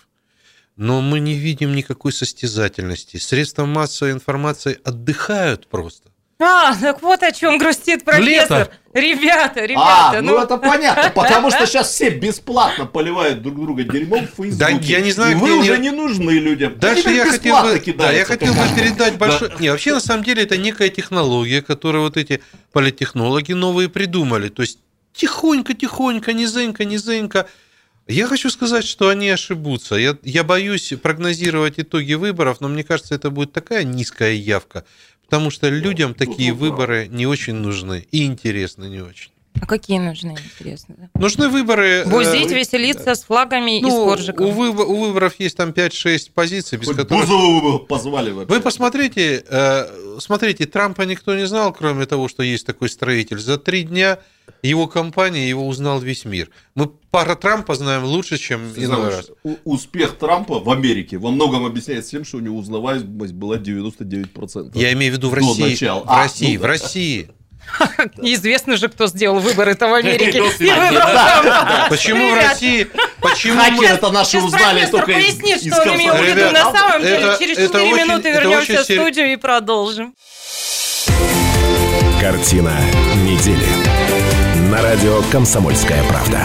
[0.76, 3.16] Но мы не видим никакой состязательности.
[3.16, 6.11] Средства массовой информации отдыхают просто.
[6.42, 8.58] А, так вот о чем грустит профессор.
[8.58, 8.72] Лето.
[8.92, 14.26] Ребята, А, ребята, ну, это понятно, потому что сейчас все бесплатно поливают друг друга дерьмом
[14.26, 14.56] в Фейсбуке.
[14.58, 16.78] Да, я не знаю, и вы уже не- нужны людям.
[16.78, 19.50] Дальше Теперь я хотел бы, да, я хотел бы передать большой...
[19.60, 24.48] Не, вообще, на самом деле, это некая технология, которую вот эти политтехнологи новые придумали.
[24.48, 24.78] То есть
[25.14, 27.46] тихонько-тихонько, низенько, низенько.
[28.08, 29.94] Я хочу сказать, что они ошибутся.
[29.94, 34.84] Я, я боюсь прогнозировать итоги выборов, но мне кажется, это будет такая низкая явка,
[35.32, 39.31] потому что людям такие выборы не очень нужны и интересны не очень.
[39.60, 41.10] А какие нужны, интересно?
[41.14, 42.02] Нужны выборы...
[42.04, 44.46] э, Бузить, веселиться с флагами и с ну, коржиком.
[44.46, 47.26] у, выбо- у выборов есть там 5-6 позиций, без Хоть которых...
[47.26, 48.54] Бузову бы позвали вообще.
[48.54, 53.38] Вы посмотрите, э, смотрите, Трампа никто не знал, кроме того, что есть такой строитель.
[53.38, 54.18] За три дня
[54.62, 56.48] его компания, его узнал весь мир.
[56.74, 59.56] Мы про Трампа знаем лучше, чем Ты иной знаешь, раз.
[59.64, 64.72] успех Трампа в Америке во многом объясняется тем, что у него узнаваемость была 99%.
[64.74, 65.62] Я имею в виду в До России.
[65.62, 66.00] начала.
[66.04, 66.68] В А, России, ну в да.
[66.68, 67.28] России.
[68.22, 70.40] Известно же, кто сделал выборы-то в Америке.
[70.40, 71.86] Ну, И выбрал Трампа.
[71.88, 72.88] Почему в России?
[73.20, 73.86] Почему мы...
[73.86, 77.36] это наши узнали только пояснит, что он имел в виду на самом деле.
[77.38, 80.14] Через это 4 очень- минуты вернемся в студию и продолжим.
[82.20, 82.72] Картина
[83.24, 83.66] недели.
[84.70, 86.38] На радио «Комсомольская правда».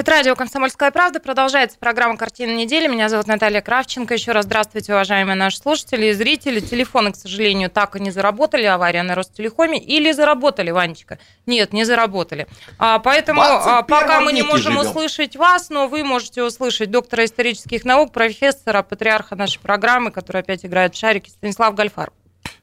[0.00, 1.20] Это радио «Комсомольская правда».
[1.20, 2.88] Продолжается программа «Картина недели».
[2.88, 4.14] Меня зовут Наталья Кравченко.
[4.14, 6.60] Еще раз здравствуйте, уважаемые наши слушатели и зрители.
[6.60, 8.64] Телефоны, к сожалению, так и не заработали.
[8.64, 9.78] Авария на Ростелекоме.
[9.78, 11.18] Или заработали, Ванечка?
[11.44, 12.46] Нет, не заработали.
[12.78, 14.88] А, поэтому а, 21 пока мы не можем живем.
[14.88, 20.64] услышать вас, но вы можете услышать доктора исторических наук, профессора, патриарха нашей программы, который опять
[20.64, 22.10] играет в шарики, Станислав Гальфар.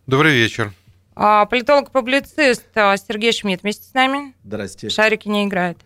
[0.08, 0.74] Добрый вечер.
[1.16, 4.34] А, Политолог-публицист а, Сергей Шмидт вместе с нами.
[4.44, 4.90] Здрасте.
[4.90, 5.78] Шарики не играет.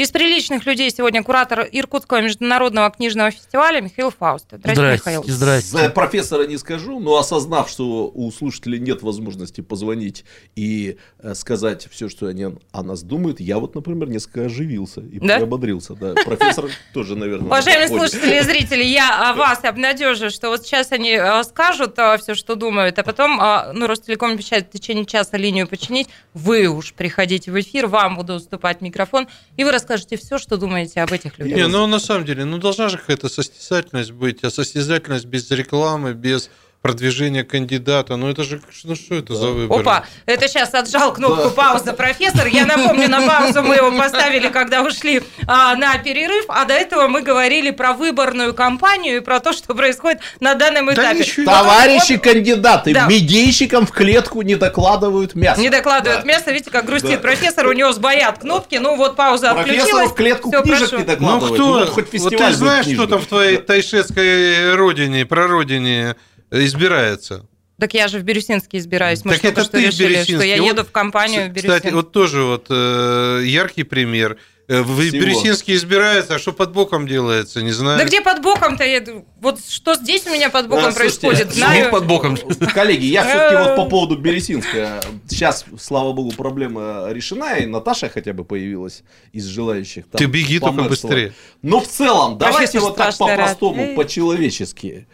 [0.00, 4.46] Из приличных людей сегодня куратор Иркутского международного книжного фестиваля Михаил Фауст.
[4.50, 5.22] Здравствуйте, Михаил.
[5.24, 5.70] Здрасте, здрасте.
[5.76, 10.24] За профессора не скажу, но осознав, что у слушателей нет возможности позвонить
[10.56, 15.18] и э, сказать все, что они о нас думают, я вот, например, несколько оживился и
[15.20, 15.36] Да?
[15.36, 15.94] приободрился.
[15.96, 16.14] Да.
[16.24, 17.46] Профессор тоже, наверное.
[17.48, 22.54] Уважаемые слушатели и зрители, я вас обнадежу, что вот сейчас они а, скажут все, что
[22.54, 23.36] думают, а потом,
[23.74, 28.36] ну, Ростелеком обещает в течение часа линию починить, вы уж приходите в эфир, вам буду
[28.36, 31.56] уступать микрофон, и вы расскажете все, что думаете об этих людях.
[31.56, 36.14] Не, ну на самом деле, ну должна же какая-то состязательность быть, а состязательность без рекламы,
[36.14, 36.50] без
[36.82, 39.82] продвижения кандидата, ну это же, ну что это за выборы?
[39.82, 42.46] Опа, это сейчас отжал кнопку пауза профессор.
[42.46, 47.06] Я напомню, на паузу мы его поставили, когда ушли а, на перерыв, а до этого
[47.08, 51.18] мы говорили про выборную кампанию и про то, что происходит на данном Да этапе.
[51.18, 53.06] Вот он- Товарищи кандидаты, Да.
[53.06, 55.60] медийщикам в клетку не докладывают мясо.
[55.60, 56.26] Не докладывают Да.
[56.28, 57.18] мясо, видите, как грустит Да.
[57.18, 60.10] профессор, у него сбоят кнопки, ну вот пауза Профессору отключилась.
[60.10, 60.96] в клетку Всё, книжек прошу.
[60.96, 61.54] не Ну докладывают.
[61.54, 61.72] кто?
[61.74, 66.16] вот хоть вот фестиваль ты знаешь, что там в твоей тайшетской родине, прародине
[66.50, 67.46] избирается?
[67.78, 69.24] Так я же в Бирюсинске избираюсь.
[69.24, 71.66] Мы Так это что ты в решили, что я еду Вот, в компанию в Кстати,
[71.66, 71.94] Бирюсинск.
[71.94, 74.36] вот тоже вот э, яркий пример.
[74.68, 75.12] Э, В Всего.
[75.22, 77.98] Бирюсинске избирается, а что под боком делается, не знаю.
[77.98, 78.84] Да где под боком-то?
[78.84, 79.02] Я-
[79.40, 81.90] Вот что здесь у меня под боком слушайте, происходит, ну, знаю.
[81.90, 82.36] под боком.
[82.74, 85.00] Коллеги, я все-таки вот по поводу Бересинска.
[85.26, 90.04] Сейчас, слава богу, проблема решена, и Наташа хотя бы появилась из желающих.
[90.06, 91.32] там Ты беги только быстрее.
[91.62, 95.06] Но в целом, давайте вот так по-простому, по-человечески.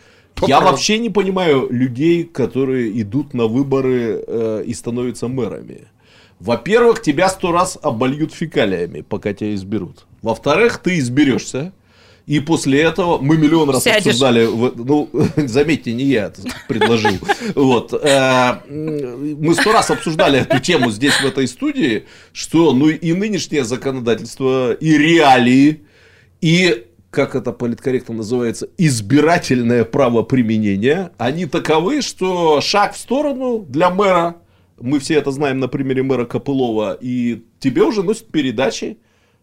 [0.46, 5.88] Я вообще не понимаю людей, которые идут на выборы э, и становятся мэрами.
[6.40, 10.07] Во-первых, тебя сто раз обольют фекалиями, пока тебя изберут.
[10.22, 11.72] Во-вторых, ты изберешься.
[12.27, 14.07] И после этого мы миллион раз Сядешь.
[14.07, 17.12] обсуждали, ну, заметьте, не я это предложил.
[17.55, 17.92] Вот.
[17.92, 23.64] э, Мы сто раз обсуждали эту тему здесь, в этой студии, что ну и нынешнее
[23.64, 25.83] законодательство, и реалии,
[26.40, 33.90] и как это политкорректно называется, избирательное право применения, они таковы, что шаг в сторону для
[33.90, 34.37] мэра,
[34.79, 38.99] мы все это знаем на примере мэра Копылова, и тебе уже носят передачи,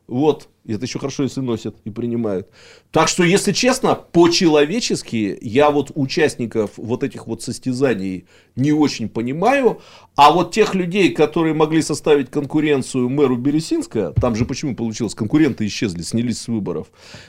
[0.07, 2.47] вот, и это еще хорошо, если носят и принимают.
[2.91, 9.79] Так что, если честно, по-человечески я вот участников вот этих вот состязаний не очень понимаю,
[10.15, 15.65] а вот тех людей, которые могли составить конкуренцию мэру Бирюсинска, там же почему получилось, конкуренты
[15.65, 16.87] исчезли, снялись с выборов.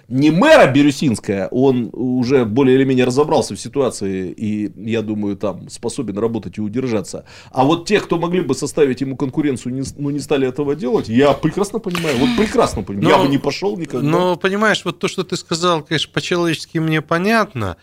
[0.08, 5.68] Не мэра Бирюсинская, он уже более или менее разобрался в ситуации и, я думаю, там
[5.70, 7.24] способен работать и удержаться.
[7.52, 10.74] А вот те, кто могли бы составить ему конкуренцию, не, с- ну не стали этого
[10.76, 13.08] делать, я прекрасно понимаю, вот прекрасно понимаю.
[13.08, 14.06] я Ну, бы не пошел никогда.
[14.06, 17.76] Но, понимаешь, вот то, что ты сказал, конечно, по-человечески мне понятно.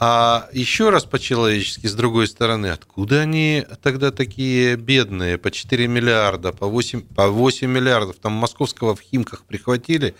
[0.00, 6.52] А еще раз по-человечески, с другой стороны, откуда они тогда такие бедные, по 4 миллиарда,
[6.52, 10.14] по 8, по 8 миллиардов, там московского в Химках прихватили,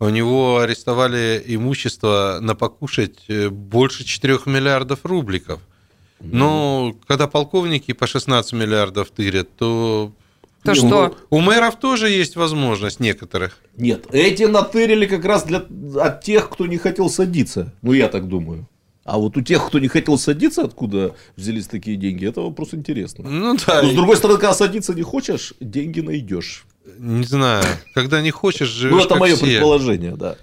[0.00, 5.60] у него арестовали имущество на покушать э, больше 4 миллиардов рубликов.
[6.18, 10.12] Но когда полковники по 16 миллиардов тырят, то...
[10.64, 11.16] То у- что?
[11.30, 13.58] У мэров тоже есть возможность некоторых.
[13.76, 15.62] Нет, эти натырили как раз для,
[16.00, 17.72] от тех, кто не хотел садиться.
[17.82, 18.68] Ну, я так думаю.
[19.04, 23.24] А вот у тех, кто не хотел садиться, откуда взялись такие деньги, это вопрос интересный.
[23.28, 26.64] Ну да, Но, с другой стороны, когда садиться не хочешь, деньги найдешь.
[26.98, 29.44] не знаю, когда не хочешь, живешь Ну, это как мое все.
[29.46, 30.36] предположение, да.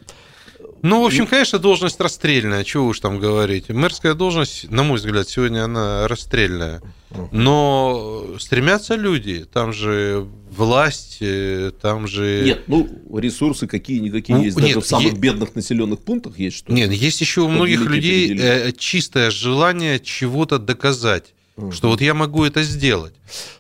[0.82, 3.70] Ну, в общем, конечно, должность расстрельная, чего уж там говорить.
[3.70, 6.82] Мэрская должность, на мой взгляд, сегодня она расстрельная.
[7.32, 12.42] Но стремятся люди, там же власть, э, там же...
[12.44, 12.88] Нет, ну,
[13.18, 14.58] ресурсы какие-никакие Ну, есть.
[14.58, 16.72] нет, Даже в самых е- бедных населенных пунктах есть что.
[16.72, 21.34] Нет, есть еще у многих людей э, чистое желание чего-то доказать,
[21.72, 23.13] что вот я могу это сделать.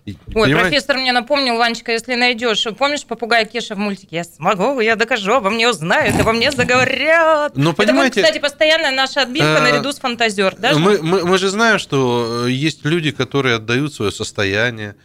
[0.05, 0.59] Ой, понимаете?
[0.59, 4.17] профессор мне напомнил, Ванечка, если найдешь, помнишь попугая Кеша в мультике?
[4.17, 7.55] Я смогу, я докажу, обо мне узнают, обо мне заговорят.
[7.55, 10.55] Ну, Это будет, понимаете, кстати, постоянная наша отбивка э, наряду с фантазер.
[10.57, 10.77] да?
[10.77, 14.95] Мы, мы, мы же знаем, что э, есть люди, которые отдают свое состояние.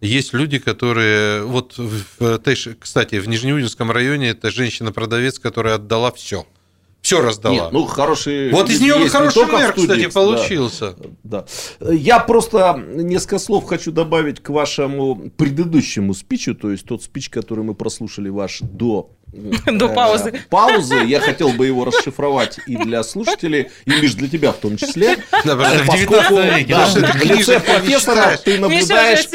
[0.00, 1.42] Есть люди, которые...
[1.44, 2.40] Вот, в
[2.78, 6.46] кстати, в Нижнеудинском районе это женщина-продавец, которая отдала все.
[7.04, 7.54] Все раздала.
[7.54, 8.50] Нет, ну, хорошие...
[8.50, 10.10] вот из нее не хороший в мэр, студии, кстати, да.
[10.10, 10.96] получился.
[11.22, 11.44] Да.
[11.80, 17.62] Я просто несколько слов хочу добавить к вашему предыдущему спичу, то есть тот спич, который
[17.62, 19.10] мы прослушали ваш до
[19.66, 20.32] До э, паузы.
[20.48, 20.96] паузы.
[21.04, 25.16] Я хотел бы его расшифровать и для слушателей, и Миш, для тебя в том числе.
[25.44, 29.26] Да, в Поскольку, 19 веке, да, в лице профессора ты наблюдаешь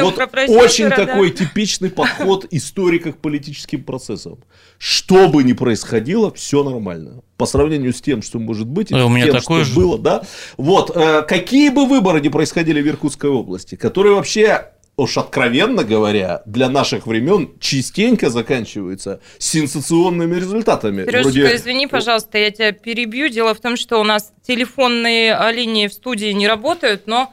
[0.00, 0.18] вот
[0.48, 4.38] очень такой типичный подход историка к политическим процессам.
[4.78, 7.22] Что бы ни происходило, все нормально.
[7.36, 9.80] По сравнению с тем, что может быть, и Ой, у меня тем, такое что же.
[9.80, 10.22] было, да.
[10.56, 16.42] Вот, э, какие бы выборы ни происходили в Иркутской области, которые вообще уж откровенно говоря,
[16.44, 21.04] для наших времен частенько заканчиваются сенсационными результатами.
[21.04, 23.28] Сережечка, Вроде- извини, пожалуйста, я тебя перебью.
[23.28, 27.32] Дело в том, что у нас телефонные а, линии в студии не работают, но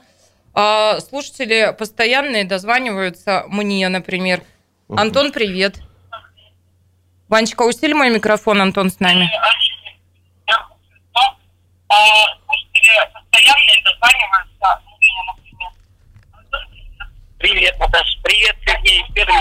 [0.53, 4.43] а, слушатели постоянные дозваниваются мне, например.
[4.87, 5.01] Ага.
[5.01, 5.77] Антон, привет.
[7.27, 9.27] Ванечка, усиль мой микрофон, Антон с нами.
[17.45, 18.17] Привет, Наташа.
[18.23, 19.05] Привет, Сергей.
[19.13, 19.35] Первый.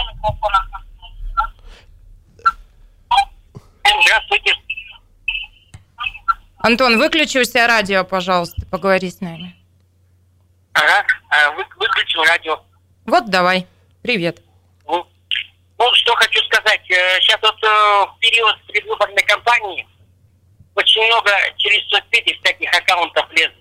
[3.83, 4.53] Здравствуйте.
[6.59, 9.57] Антон, выключи у себя радио, пожалуйста, поговори с нами.
[10.75, 12.63] Ага, а, вы- выключил радио.
[13.07, 13.67] Вот давай.
[14.03, 14.43] Привет.
[14.87, 15.09] Ну,
[15.79, 16.83] ну, что хочу сказать.
[16.87, 19.89] Сейчас вот э, в период предвыборной кампании
[20.75, 23.55] очень много через соцсети всяких аккаунтов лезет.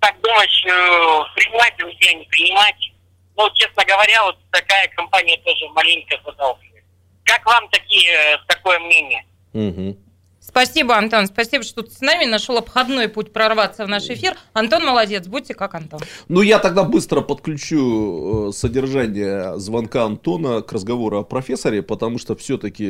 [0.00, 2.93] Так думаешь, э, принимать друзья, не принимать.
[3.36, 6.84] Ну, честно говоря, вот такая компания тоже маленько подалбливает.
[7.24, 9.24] Как вам такие, э, такое мнение?
[9.52, 9.96] Мгм.
[10.54, 11.26] Спасибо, Антон.
[11.26, 14.36] Спасибо, что ты с нами нашел обходной путь прорваться в наш эфир.
[14.52, 15.98] Антон молодец, будьте как Антон.
[16.28, 22.36] Ну, я тогда быстро подключу э, содержание звонка Антона к разговору о профессоре, потому что
[22.36, 22.84] все-таки,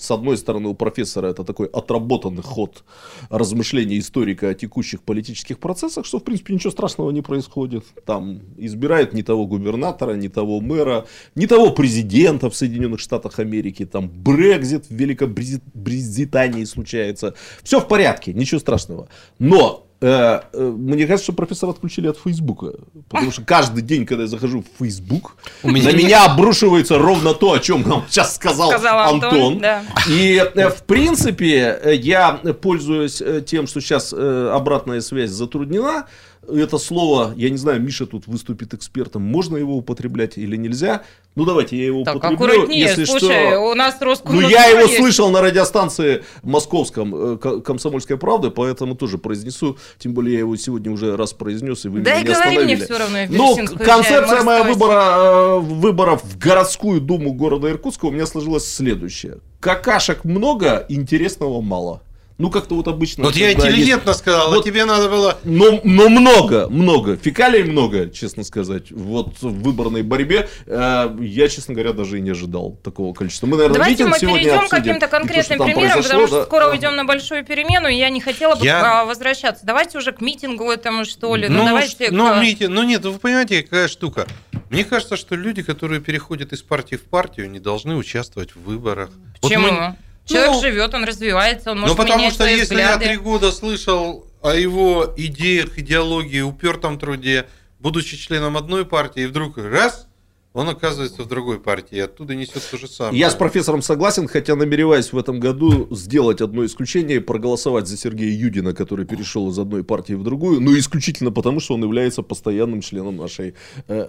[0.00, 2.82] с одной стороны, у профессора это такой отработанный ход
[3.30, 7.84] размышления историка о текущих политических процессах, что, в принципе, ничего страшного не происходит.
[8.04, 11.06] Там избирают не того губернатора, не того мэра,
[11.36, 17.34] не того президента в Соединенных Штатах Америки, там Брекзит в Великобритании случается.
[17.62, 19.08] Все в порядке, ничего страшного.
[19.38, 22.74] Но Э, э, Мне кажется, что профессора отключили от Фейсбука.
[23.08, 27.58] Потому что каждый день, когда я захожу в Фейсбук, на меня обрушивается ровно то, о
[27.58, 29.58] чем нам сейчас сказал, Сказал Антон, Антон.
[29.60, 29.82] да.
[30.10, 36.06] И, э, в принципе, э, я пользуюсь э, тем, что сейчас обратная связь затруднена.
[36.48, 41.02] Это слово, я не знаю, Миша тут выступит экспертом, можно его употреблять или нельзя.
[41.34, 42.46] Ну, давайте я его Так, употреблю.
[42.46, 42.80] аккуратнее.
[42.80, 43.58] если Слушай, что...
[43.60, 44.96] у нас Ну, Роскомнадзор я его есть.
[44.96, 49.76] слышал на радиостанции московском э, Ко- «Комсомольская правда», поэтому тоже произнесу.
[49.98, 52.64] Тем более я его сегодня уже раз произнес, и вы Да меня и не говори
[52.64, 52.84] мне остановили.
[52.84, 58.26] все равно, Ну, концепция моя выбора, э, выборов в городскую думу города Иркутска у меня
[58.26, 59.38] сложилась следующее.
[59.60, 62.02] Какашек много, интересного мало.
[62.36, 63.22] Ну, как-то вот обычно...
[63.24, 65.38] Вот я когда есть- интеллигентно сказал, а Вот- тебе надо было...
[65.44, 67.16] но, но много, много.
[67.16, 68.90] Фекалий много, честно сказать.
[68.90, 73.46] Вот в выборной борьбе э, я, честно говоря, даже и не ожидал такого количества.
[73.46, 76.44] Мы, наверное, Давайте митинг мы перейдем к каким-то то, конкретным там примерам, потому что да.
[76.46, 79.64] скоро уйдем на большую перемену, и я не хотела бы Я- а, возвращаться.
[79.64, 81.46] Давайте уже к митингу этому, что ли.
[81.48, 84.26] Ну, Ну, давайте ш- к- ну, Митя, ну нет, вы понимаете, какая штука.
[84.70, 89.10] Мне кажется, что люди, которые переходят из партии в партию, не должны участвовать в выборах.
[89.40, 89.68] Вот Почему?
[89.70, 92.92] мы- Человек Ну, живет, он развивается, он Ну, может потому менять что свои если я
[92.96, 93.04] взгляды.
[93.06, 97.46] три года слышал о его идеях, идеологии, упертом труде,
[97.78, 100.06] будучи членом одной партии, и вдруг раз,
[100.54, 103.18] он оказывается в другой партии, и оттуда несет то же самое.
[103.18, 107.96] Я с профессором согласен, хотя намереваюсь в этом году сделать одно исключение и проголосовать за
[107.98, 112.22] Сергея Юдина, который перешел из одной партии в другую, но исключительно потому, что он является
[112.22, 113.54] постоянным членом нашей
[113.88, 114.08] э,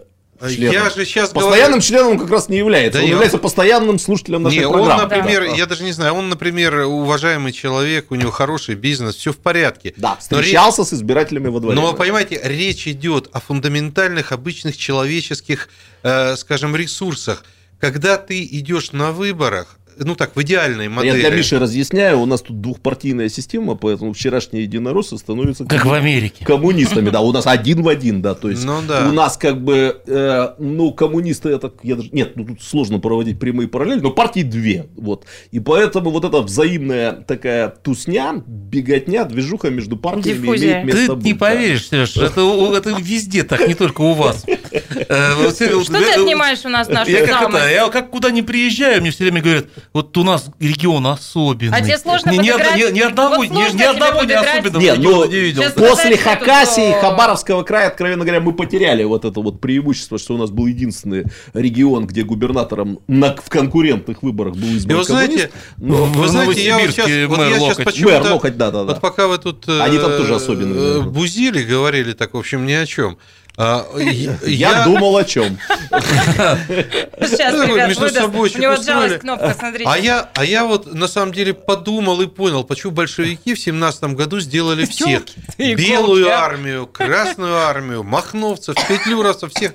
[0.50, 0.74] членом.
[0.74, 3.00] Я же сейчас Постоянным членом он как раз не является.
[3.00, 5.04] Да он я- является постоянным слушателем нашей Не, он, программы.
[5.04, 5.56] например, Да.
[5.56, 9.94] я даже не знаю, он, например, уважаемый человек, у него хороший бизнес, все в порядке.
[9.98, 11.76] Да, Но речь- встречался с избирателями во дворе.
[11.80, 15.70] Но, понимаете, речь идет о фундаментальных, обычных человеческих,
[16.04, 17.44] э, скажем, ресурсах.
[17.80, 21.20] Когда ты идешь на выборах, ну так, в идеальной Я модели...
[21.20, 26.44] для Миши разъясняю, у нас тут двухпартийная система, поэтому вчерашние единороссы становятся Как в Америке.
[26.46, 27.10] коммунистами.
[27.10, 28.34] Да, у нас один в один, да.
[28.36, 29.08] То есть Ну да.
[29.10, 33.40] у нас как бы, э, ну, коммунисты, это, я даже, нет, ну тут сложно проводить
[33.40, 35.26] прямые параллели, но партии две, вот.
[35.52, 40.82] И поэтому вот эта взаимная такая тусня, беготня, движуха между партиями Диффузия.
[40.84, 41.26] имеет место Ты быть.
[41.26, 41.40] не да.
[41.40, 42.42] поверишь, Сереж, это,
[42.78, 44.44] это везде так, не только у вас.
[44.48, 47.64] Э, Что ты отнимаешь у нас нашу Я как самость?
[47.66, 51.78] это, я как куда не приезжаю, мне все время говорят, вот у нас регион особенный.
[51.78, 52.76] А тебе сложно ни, подыграть?
[52.76, 55.62] ни- ни одного, Вот ни, сложно ни одного не особенного Не, региона ну, не видел.
[55.64, 60.18] Сейчас После Хакасии и э, Хабаровского края, откровенно говоря, мы потеряли вот это вот преимущество,
[60.18, 64.98] что у нас был единственный регион, где губернатором на, в конкурентных выборах был И избран
[64.98, 65.52] вы знаете.
[65.78, 68.20] Но вы в знаете, я вот сейчас, Новосибирске вот мэр я сейчас почему-то...
[68.22, 68.94] Мэр Локоть, да, да, да.
[68.94, 72.66] Вот пока вы тут э, Они там тоже особенные, э, бузили, говорили так, в общем,
[72.66, 73.18] ни о чем.
[73.58, 75.58] А, я- Я думал о чем.
[75.90, 78.20] Сейчас, Ну, ребят, между выдаст.
[78.20, 79.90] собой У него кнопка, смотрите.
[79.90, 84.16] А я, а я вот на самом деле подумал и понял, почему большевики в семнадцатом
[84.16, 85.24] году сделали всех.
[85.58, 86.46] Белую а.
[86.46, 89.74] армию, Красную армию, махновцев, петлюровцев, всех.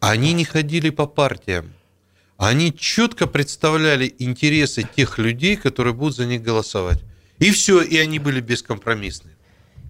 [0.00, 1.72] Они не ходили по партиям.
[2.38, 6.98] Они четко представляли интересы тех людей, которые будут за них голосовать.
[7.38, 9.32] И все, и они были бескомпромиссны.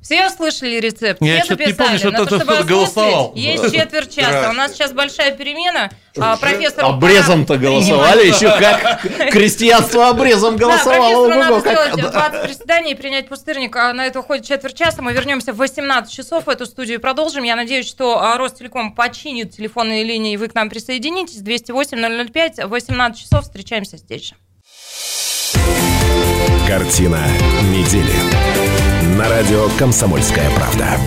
[0.02, 1.86] Все слышали рецепт, Я все что-то не записали.
[1.86, 3.32] помню, что На то, кто-то чтобы голосовал.
[3.36, 4.48] Есть четверть часа.
[4.50, 5.90] У нас сейчас большая перемена.
[6.18, 11.26] А, профессор Обрезом-то голосовали, еще как крестьянство обрезом Да, голосовало.
[11.28, 13.76] профессору надо как- сделать 20 приседаний и принять пустырник.
[13.76, 15.02] А На это уходит четверть часа.
[15.02, 17.44] Мы вернемся в 18 часов в эту студию и продолжим.
[17.44, 21.42] Я надеюсь, что а, Ростелеком починит телефонные линии, и вы к нам присоединитесь.
[21.42, 23.42] 208-005, 18 часов.
[23.44, 24.34] Встречаемся здесь же.
[26.66, 27.20] Картина
[27.70, 28.89] недели.
[29.20, 30.98] На радио «Комсомольская правда».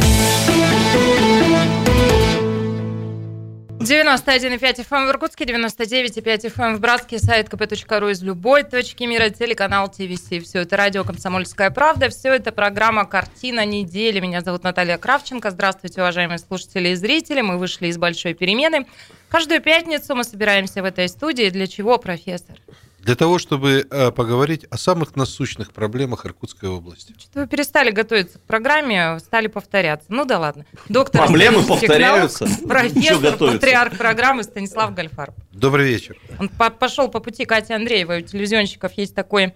[3.80, 9.90] 91,5 FM в Иркутске, 99,5 FM в Братске, сайт kp.ru из любой точки мира, телеканал
[9.90, 10.28] ТВС.
[10.44, 14.20] Все это радио «Комсомольская правда», все это программа «Картина недели».
[14.20, 15.50] Меня зовут Наталья Кравченко.
[15.50, 17.42] Здравствуйте, уважаемые слушатели и зрители.
[17.42, 18.86] Мы вышли из большой перемены.
[19.28, 21.50] Каждую пятницу мы собираемся в этой студии.
[21.50, 22.60] Для чего, профессор?
[23.04, 27.14] Для того, чтобы э, поговорить о самых насущных проблемах Иркутской области.
[27.20, 30.06] Что вы перестали готовиться к программе, стали повторяться.
[30.10, 30.66] Ну да ладно.
[30.88, 32.46] Доктор Проблемы повторяются.
[32.46, 35.36] наук, профессор, патриарх программы Станислав Гальфарб.
[35.52, 36.18] Добрый вечер.
[36.40, 38.20] Он по- пошел по пути Кати Андреевой.
[38.20, 39.54] У телевизионщиков есть такой,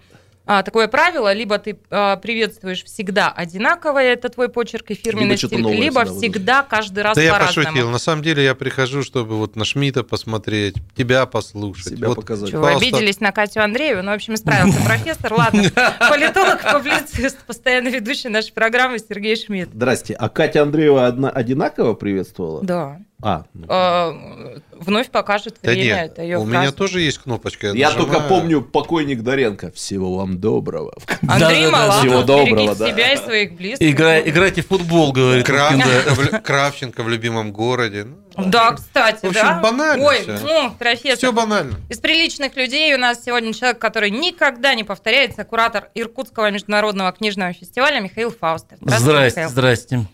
[0.48, 1.32] а, такое правило.
[1.32, 6.04] Либо ты а, приветствуешь всегда одинаковое, это твой почерк и фирменный Либо стиль, новое либо
[6.04, 7.66] всегда всегда каждый раз Да я по-разному.
[7.66, 7.90] пошутил.
[7.90, 11.94] На самом деле я прихожу, чтобы вот на Шмидта посмотреть, тебя послушать.
[11.94, 12.50] Себя Вот показать.
[12.50, 12.96] Чего, вы Пожалуйста.
[12.96, 14.02] обиделись на Катю Андрееву?
[14.02, 15.32] Ну, в общем, исправился профессор.
[15.32, 15.62] Ладно,
[16.10, 19.70] политолог, публицист, постоянно ведущий нашей программы Сергей Шмидт.
[19.72, 20.14] Здрасте.
[20.14, 22.62] А Катя Андреева одна, одинаково приветствовала?
[22.62, 23.00] Да.
[23.20, 25.84] А, ну, э, вновь покажет Да время.
[25.84, 27.68] нет, это ее у меня тоже есть кнопочка.
[27.68, 27.96] я нажимаю.
[28.12, 29.72] только помню покойник Доренко.
[29.72, 30.94] Всего вам доброго.
[31.28, 32.86] Андрей Да-да-да, Малахов, всего доброго, берегите да.
[32.90, 33.90] себя и своих близких.
[33.90, 35.44] Игра- играйте в футбол, говорит.
[35.46, 36.14] Кравченко, да.
[36.14, 38.04] в, Кравченко в любимом городе.
[38.36, 39.60] Ну, Да, кстати, В общем, да.
[39.60, 40.38] банально Ой, всё.
[40.44, 41.16] ну, профессор.
[41.16, 41.74] Все банально.
[41.88, 47.52] Из приличных людей у нас сегодня человек, который никогда не повторяется, куратор Иркутского международного книжного
[47.52, 48.78] фестиваля Михаил Фаустер.
[48.80, 49.48] Здрасте, Михаил.
[49.50, 50.06] здрасте.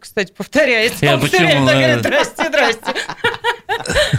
[0.00, 1.04] Кстати, повторяется.
[1.04, 2.82] Я Он почему, э, говорит, Здрасте, здрасте.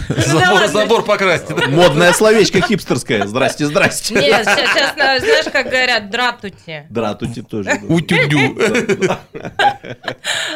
[0.10, 1.54] Ну Забор, забор покрасьте.
[1.54, 1.68] да.
[1.68, 3.28] Модное словечко хипстерское.
[3.28, 4.14] Здрасте, здрасте.
[4.16, 6.88] Нет, сейчас, знаешь, как говорят, дратути.
[6.90, 7.80] Дратути тоже.
[7.88, 8.58] Утюдю.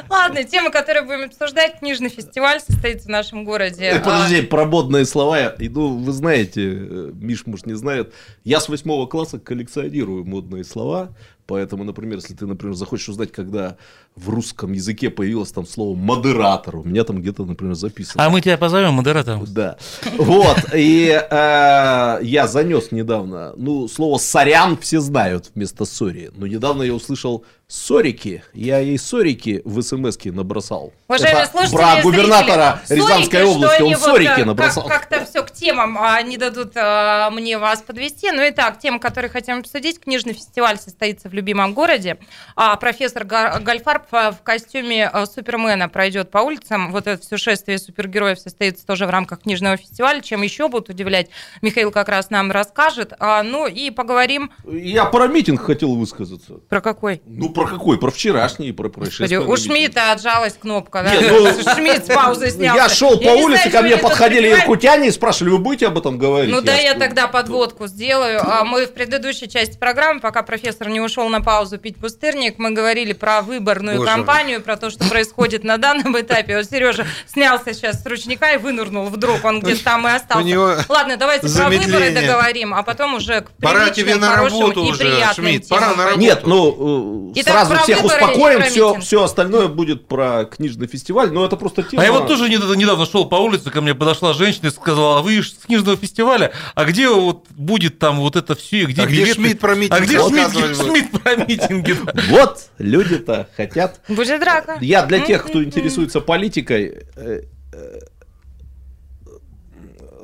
[0.10, 3.86] Ладно, тема, которую будем обсуждать, книжный фестиваль состоится в нашем городе.
[3.86, 5.54] Э, Подожди, про модные слова.
[5.60, 8.14] Ну, вы знаете, э, Миш, может, не знает.
[8.44, 11.16] Я с восьмого класса коллекционирую модные слова.
[11.46, 13.78] Поэтому, например, если ты, например, захочешь узнать, когда
[14.16, 18.24] в русском языке появилось там слово модератор, у меня там где-то, например, записано.
[18.24, 19.46] А мы тебя позовем модератором.
[19.48, 19.78] Да.
[20.18, 20.58] Вот.
[20.74, 23.54] И э, я занес недавно.
[23.58, 26.32] Ну, слово сорян все знают вместо сори.
[26.36, 28.44] Но недавно я услышал сорики.
[28.54, 30.94] Я ей сорики в смс набросал.
[31.08, 33.82] Уважаемые Это слушатели, про губернатора зрители, Рязанской сорики, области.
[33.82, 34.88] Он они вот, сорики э, набросал.
[34.88, 38.32] Как, то все к темам а, не дадут а, мне вас подвести.
[38.32, 40.00] Ну и так, тема, которую хотим обсудить.
[40.00, 42.18] Книжный фестиваль состоится в любимом городе.
[42.56, 46.92] А профессор Га- Гальфарб а, в костюме а, Супермена пройдет по улицам.
[46.92, 50.22] Вот это все шествие супергероев состоится тоже в рамках книжного фестиваля.
[50.22, 51.30] Чем еще будут удивлять,
[51.62, 53.14] Михаил как раз нам расскажет.
[53.20, 56.56] А, ну и поговорим Я про митинг хотел высказаться.
[56.70, 57.22] про какой.
[57.26, 57.98] Ну, про какой?
[57.98, 59.40] Про вчерашний, про происшествие.
[59.40, 59.58] у.
[59.58, 61.14] Шмидта отжалась кнопка, да?
[61.22, 62.84] Ну, Шмидт с паузы снялся.
[62.84, 66.52] Я шел по улице, ко мне подходили иркутяне и спрашивали, вы будете об этом говорить?
[66.52, 68.42] Ну да, я тогда подводку сделаю.
[68.44, 72.72] А Мы в предыдущей части программы, пока профессор не ушел на паузу пить пустырник, мы
[72.72, 76.58] говорили про выборную Боже кампанию, про то, что происходит на данном этапе.
[76.58, 80.44] Вот Сережа снялся сейчас с ручника и вынырнул вдруг, он где-то там и У остался.
[80.44, 84.90] него Ладно, давайте про выборы договорим, а потом уже к Пора тебе на работу и
[84.90, 86.20] уже, Шмидт, пора на пойдем.
[86.20, 91.32] Нет, ну, э, Итак, сразу про всех успокоим, все, все остальное будет про книжный фестиваль,
[91.32, 92.02] но это просто тема.
[92.02, 95.22] А я вот тоже недавно, шел по улице, ко мне подошла женщина и сказала, а
[95.22, 99.06] вы ж с книжного фестиваля, а где вот будет там вот это все, где А
[99.06, 99.34] где билеты?
[99.36, 100.76] Шмидт про митинг А где Шмидт?
[100.76, 101.96] Шмидт про митинги?
[102.30, 104.00] Вот, люди-то хотят.
[104.08, 104.78] Будет драка.
[104.82, 107.42] Я для тех, кто интересуется политикой, э,
[107.74, 108.00] э,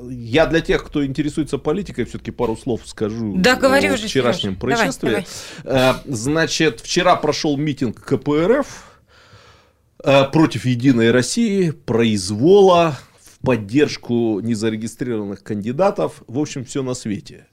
[0.10, 4.58] я для тех, кто интересуется политикой, все-таки пару слов скажу Да, говори о уже, вчерашнем
[4.60, 4.60] Серёж.
[4.60, 5.26] Давай, происшествии.
[5.64, 8.68] Э, Значит, вчера прошел митинг КПРФ
[10.04, 16.24] э, против Единой России, произвола в поддержку незарегистрированных кандидатов.
[16.28, 17.48] В общем, все на свете.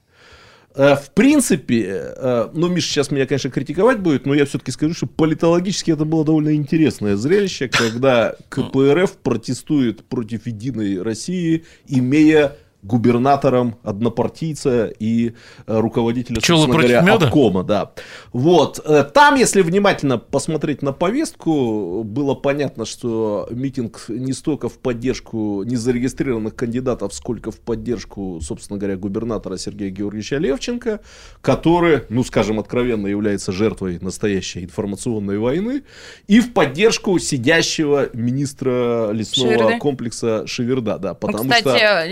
[0.77, 4.93] Э, В принципе, э, ну, Миша сейчас меня, конечно, критиковать будет, но я все-таки скажу,
[4.93, 13.75] что политологически это было довольно интересное зрелище, когда КПРФ протестует против Единой России, имея губернатором
[13.83, 17.27] однопартийца и э, руководителя, Пчелы собственно говоря, меда?
[17.27, 17.91] обкома, да.
[18.33, 18.79] Вот.
[18.85, 25.63] э, Там, если внимательно посмотреть на повестку, было понятно, что митинг не столько в поддержку
[25.63, 30.99] незарегистрированных кандидатов, сколько в поддержку, собственно говоря, губернатора Сергея Георгиевича Левченко,
[31.41, 35.83] который, ну, скажем откровенно, является жертвой настоящей информационной войны,
[36.27, 39.79] и в поддержку сидящего министра лесного Шеверды?
[39.79, 42.05] комплекса Шеверда, да, Ну, потому Кстати, что...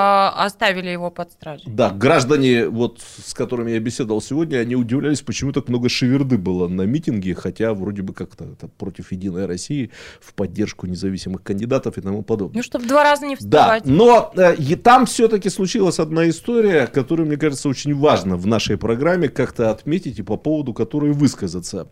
[0.00, 1.64] э, оставили его под стражей.
[1.66, 6.68] Да, граждане, вот с которыми я беседовал сегодня, они удивлялись, почему так много шеверды было
[6.68, 9.90] на митинге, хотя вроде бы как-то это против Единой России,
[10.20, 12.58] в поддержку независимых кандидатов и тому подобное.
[12.58, 13.86] Ну, чтобы два раза не Да, вставать.
[13.86, 18.76] но э, и там все-таки случилась одна история, которую, мне кажется, очень важно в нашей
[18.76, 21.88] программе как-то отметить и по поводу которой высказаться.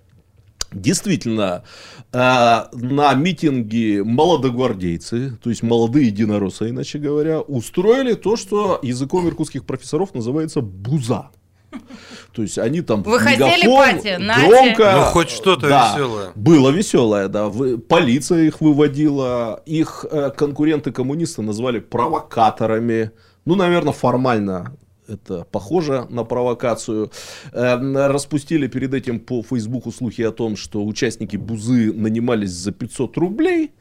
[0.70, 1.64] Действительно,
[2.12, 2.18] э,
[2.72, 10.14] на митинге молодогвардейцы, то есть молодые единороссы, иначе говоря, устроили то, что языком иркутских профессоров
[10.14, 11.30] называется буза.
[12.32, 14.16] То есть они там Вы хотели, мегафон Пати?
[14.18, 14.48] Нате.
[14.48, 14.92] громко...
[14.96, 16.32] Ну, хоть что-то да, веселое.
[16.34, 17.50] Было веселое, да.
[17.88, 23.10] Полиция их выводила, их э, конкуренты-коммунисты назвали провокаторами.
[23.44, 24.76] Ну, наверное, формально
[25.08, 27.10] это похоже на провокацию.
[27.52, 33.16] Эм, Распустили перед этим по Фейсбуку слухи о том, что участники Бузы нанимались за 500
[33.16, 33.72] рублей.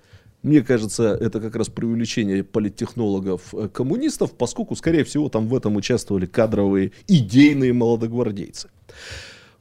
[0.44, 6.92] Мне кажется, это как раз преувеличение политтехнологов-коммунистов, поскольку, скорее всего, там в этом участвовали кадровые
[7.08, 8.70] идейные молодогвардейцы.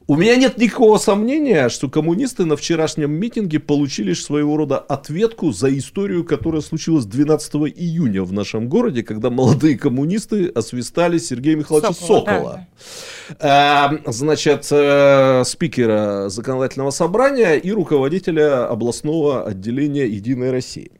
[0.09, 5.77] У меня нет никакого сомнения, что коммунисты на вчерашнем митинге получили своего рода ответку за
[5.77, 12.67] историю, которая случилась 12 июня в нашем городе, когда молодые коммунисты освистали Сергея Михайловича Сокола,
[13.37, 13.99] Сокола.
[14.05, 20.93] Э, Значит, э, спикера законодательного собрания и руководителя областного отделения Единой России.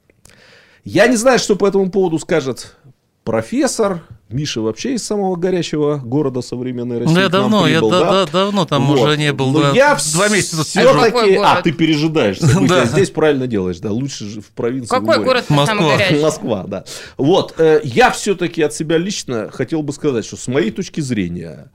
[0.83, 2.75] Я не знаю, что по этому поводу скажет
[3.23, 4.01] профессор.
[4.29, 7.13] Миша вообще из самого горячего города современной России.
[7.13, 8.25] Ну, я к нам давно, я прибыл, да- да?
[8.25, 8.99] да- давно там Вот.
[8.99, 9.51] уже не был.
[9.51, 9.71] Но да.
[9.71, 10.87] я Два месяца сижу.
[10.89, 11.35] Все-таки...
[11.35, 12.39] А, ты пережидаешь.
[12.67, 12.85] Да.
[12.85, 13.91] Здесь правильно делаешь, да.
[13.91, 14.89] Лучше же в провинции.
[14.89, 15.23] Какой море.
[15.23, 15.97] город самый Москва.
[15.97, 16.21] горячий?
[16.21, 16.83] Москва, да.
[17.17, 21.71] Вот, э, я все-таки от себя лично хотел бы сказать, что с моей точки зрения,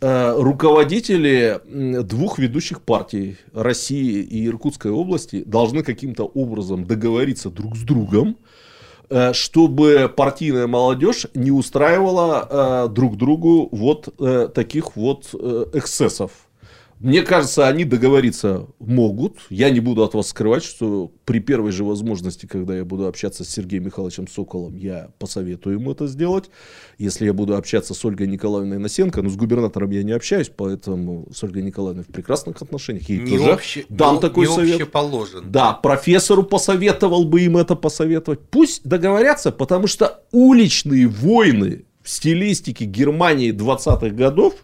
[0.00, 1.60] э, руководители
[2.02, 8.36] двух ведущих партий России и Иркутской области должны каким-то образом договориться друг с другом,
[9.32, 16.30] чтобы партийная молодежь не устраивала э, друг другу вот э, таких вот э, эксцессов.
[16.98, 19.36] Мне кажется, они договориться могут.
[19.50, 23.44] Я не буду от вас скрывать, что при первой же возможности, когда я буду общаться
[23.44, 26.46] с Сергеем Михайловичем Соколом, я посоветую ему это сделать.
[26.96, 31.28] Если я буду общаться с Ольгой Николаевной Насенко, ну, с губернатором я не общаюсь, поэтому
[31.34, 33.08] с Ольгой Николаевной в прекрасных отношениях.
[33.08, 34.74] Ей Не тоже обще- дам не- такой не совет.
[34.76, 35.50] общеположен.
[35.52, 38.40] Да, профессору посоветовал бы им это посоветовать.
[38.50, 44.54] Пусть договорятся, потому что уличные войны в стилистике Германии 20-х годов,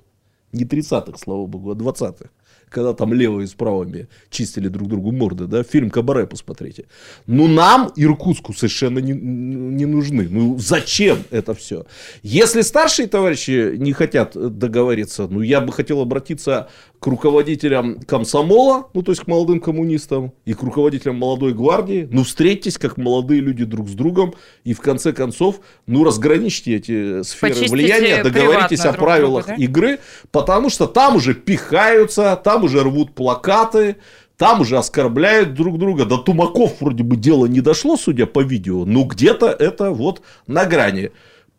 [0.53, 2.31] не 30-х, слава богу, а 20-х,
[2.69, 6.87] когда там левые с правыми чистили друг другу морды, да, фильм Кабаре посмотрите.
[7.27, 10.29] Ну, нам, Иркутску, совершенно не, не нужны.
[10.29, 11.87] Ну, зачем это все?
[12.23, 16.69] Если старшие товарищи не хотят договориться, ну, я бы хотел обратиться
[17.03, 22.07] к руководителям комсомола, ну, то есть к молодым коммунистам, и к руководителям молодой гвардии.
[22.09, 27.23] Ну, встретьтесь, как молодые люди друг с другом, и в конце концов, ну, разграничьте эти
[27.25, 29.65] сферы Почистите влияния, договоритесь о правилах друга, да?
[29.65, 29.99] игры,
[30.31, 33.97] потому что там уже пихаются, там уже рвут плакаты,
[34.37, 36.05] там уже оскорбляют друг друга.
[36.05, 40.67] До Тумаков вроде бы дело не дошло, судя по видео, но где-то это вот на
[40.67, 41.11] грани.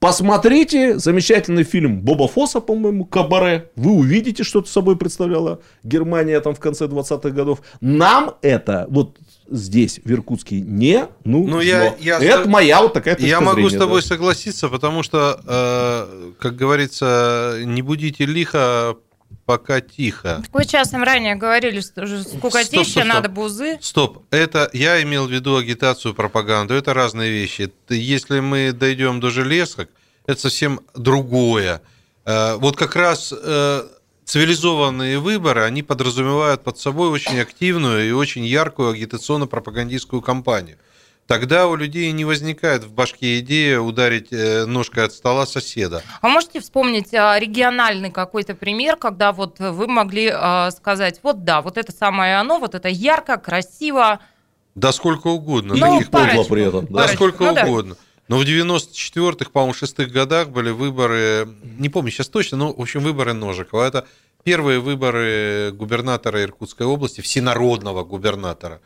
[0.04, 3.72] Посмотрите замечательный фильм Боба Фосса, по-моему, «Кабаре».
[3.78, 7.62] Вы увидите, что это собой представляла Германия там в конце 20-х годов.
[7.80, 9.16] Нам это вот
[9.50, 11.08] здесь, в Иркутске, не.
[11.24, 14.08] Ну, я- я это моя вот такая точка Я могу зрения, с тобой да.
[14.08, 18.98] согласиться, потому что, э, как говорится, не будите лихо,
[19.46, 20.44] пока тихо.
[20.54, 23.06] Вы часом ранее говорили, что скукотища, стоп, стоп.
[23.06, 23.78] надо бузы.
[23.82, 27.72] Стоп, это я имел в виду агитацию, пропаганду, это разные вещи.
[27.90, 29.90] Если мы дойдем до железок,
[30.26, 31.82] это совсем другое.
[32.26, 33.84] Э, Вот как раз э,
[34.26, 40.78] цивилизованные выборы, они подразумевают под собой очень активную и очень яркую агитационно-пропагандистскую кампанию.
[41.28, 46.04] Тогда у людей не возникает в башке идея ударить э, ножкой от стола соседа.
[46.22, 51.62] А можете вспомнить а, региональный какой-то пример, когда вот вы могли а, сказать, вот да,
[51.62, 54.20] вот это самое оно, вот это ярко, красиво.
[54.76, 55.76] Да сколько угодно.
[55.76, 56.46] Ну, таких парочку.
[56.46, 57.08] при этом, да.
[57.08, 57.64] Да, сколько Ну да.
[57.66, 57.96] угодно.
[58.28, 61.48] Но в 94-х, по-моему, шестых годах были выборы,
[61.78, 63.86] не помню сейчас точно, но, в общем, выборы Ножикова.
[63.86, 64.08] Это
[64.44, 68.82] первые выборы губернатора Иркутской области, всенародного губернатора.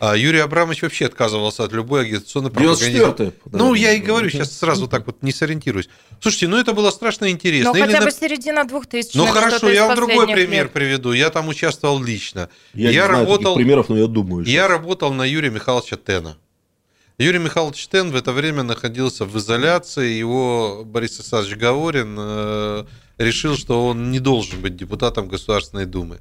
[0.00, 2.98] А Юрий Абрамович вообще отказывался от любой агитационной пропаганды.
[2.98, 3.32] 94-й.
[3.52, 5.88] Ну, я и говорю, сейчас сразу так вот не сориентируюсь.
[6.20, 7.72] Слушайте, ну это было страшно интересно.
[7.72, 11.12] Ну, хотя на- бы середина 2000 Ну хорошо, я вам другой пример приведу.
[11.12, 12.48] Я там участвовал лично.
[12.74, 14.44] Я, не знаю работал, таких примеров, но я думаю.
[14.44, 16.36] что- я работал на Юрия Михайловича Тена.
[17.18, 20.12] Юрий Михайлович Тен в это время находился в изоляции.
[20.12, 22.84] Его Борис Исаакович Говорин э,
[23.18, 26.20] решил, что он не должен быть депутатом Государственной Думы.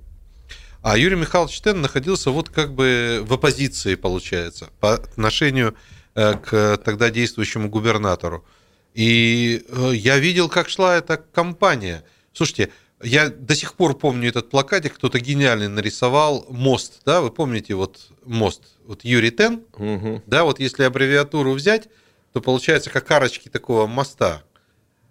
[0.89, 5.75] А Юрий Михайлович Тен находился вот как бы в оппозиции, получается, по отношению
[6.15, 8.45] э, к тогда действующему губернатору.
[8.93, 12.05] И э, я видел, как шла эта кампания.
[12.31, 12.71] Слушайте,
[13.03, 18.07] я до сих пор помню этот плакатик, кто-то гениальный нарисовал мост, да, вы помните вот
[18.23, 20.23] мост, вот Юрий Тен, Мгм.
[20.25, 21.89] да, вот если аббревиатуру взять,
[22.31, 24.41] то получается как арочки такого моста.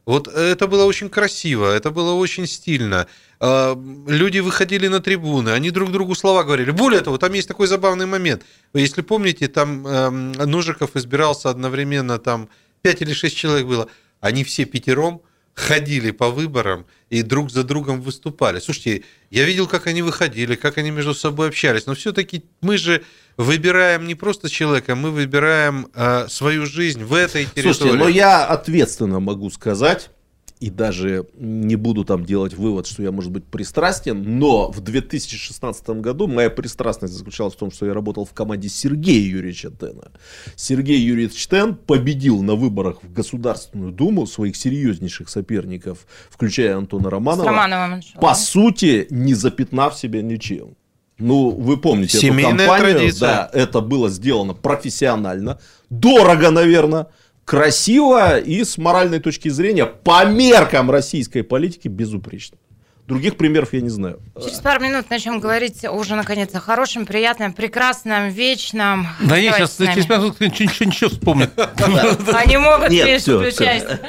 [0.07, 3.09] Вот это было очень красиво, это было очень стильно.
[3.41, 3.77] А,
[4.07, 6.71] Люди выходили на трибуны, они друг другу слова говорили.
[6.71, 8.45] Более того, там есть такой забавный момент.
[8.73, 12.49] Если помните, там эм, Ножиков избирался одновременно, там
[12.83, 13.89] 5 или 6 человек было.
[14.21, 15.23] Они все пятером
[15.57, 18.61] ходили по выборам и друг за другом выступали.
[18.61, 23.03] Слушайте, я видел, как они выходили, как они между собой общались, но все-таки мы же
[23.39, 27.73] выбираем не просто человека, мы выбираем э, свою жизнь в этой территории.
[27.73, 30.11] Слушайте, но я ответственно могу сказать,
[30.59, 35.89] и даже не буду там делать вывод, что я, может быть, пристрастен, но в 2016
[36.01, 40.13] году моя пристрастность заключалась в том, что я работал в команде Сергея Юрьевича Тена.
[40.55, 47.47] Сергей Юрьевич Тен победил на выборах в Государственную Думу своих серьезнейших соперников, включая Антона Романова,
[47.49, 48.35] Романовым по да?
[48.35, 50.77] сути, не запятнав себя ничем.
[51.19, 53.29] Ну, вы помните Семейная эту кампанию, традиция.
[53.29, 57.07] да, это было сделано профессионально, дорого, наверное,
[57.47, 62.59] красиво и с моральной точки зрения по меркам российской политики безупречно.
[63.07, 64.21] Других примеров я не знаю.
[64.43, 69.07] Через пару минут начнем говорить уже, наконец, о хорошем, приятном, прекрасном, вечном.
[69.21, 71.51] Да я сейчас через 15 минут ничего, ничего вспомнит.
[72.35, 74.01] Они могут, Миш, включайся.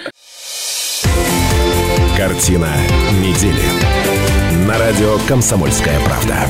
[2.17, 2.69] Картина
[3.21, 3.61] недели.
[4.65, 6.47] На радио «Комсомольская правда».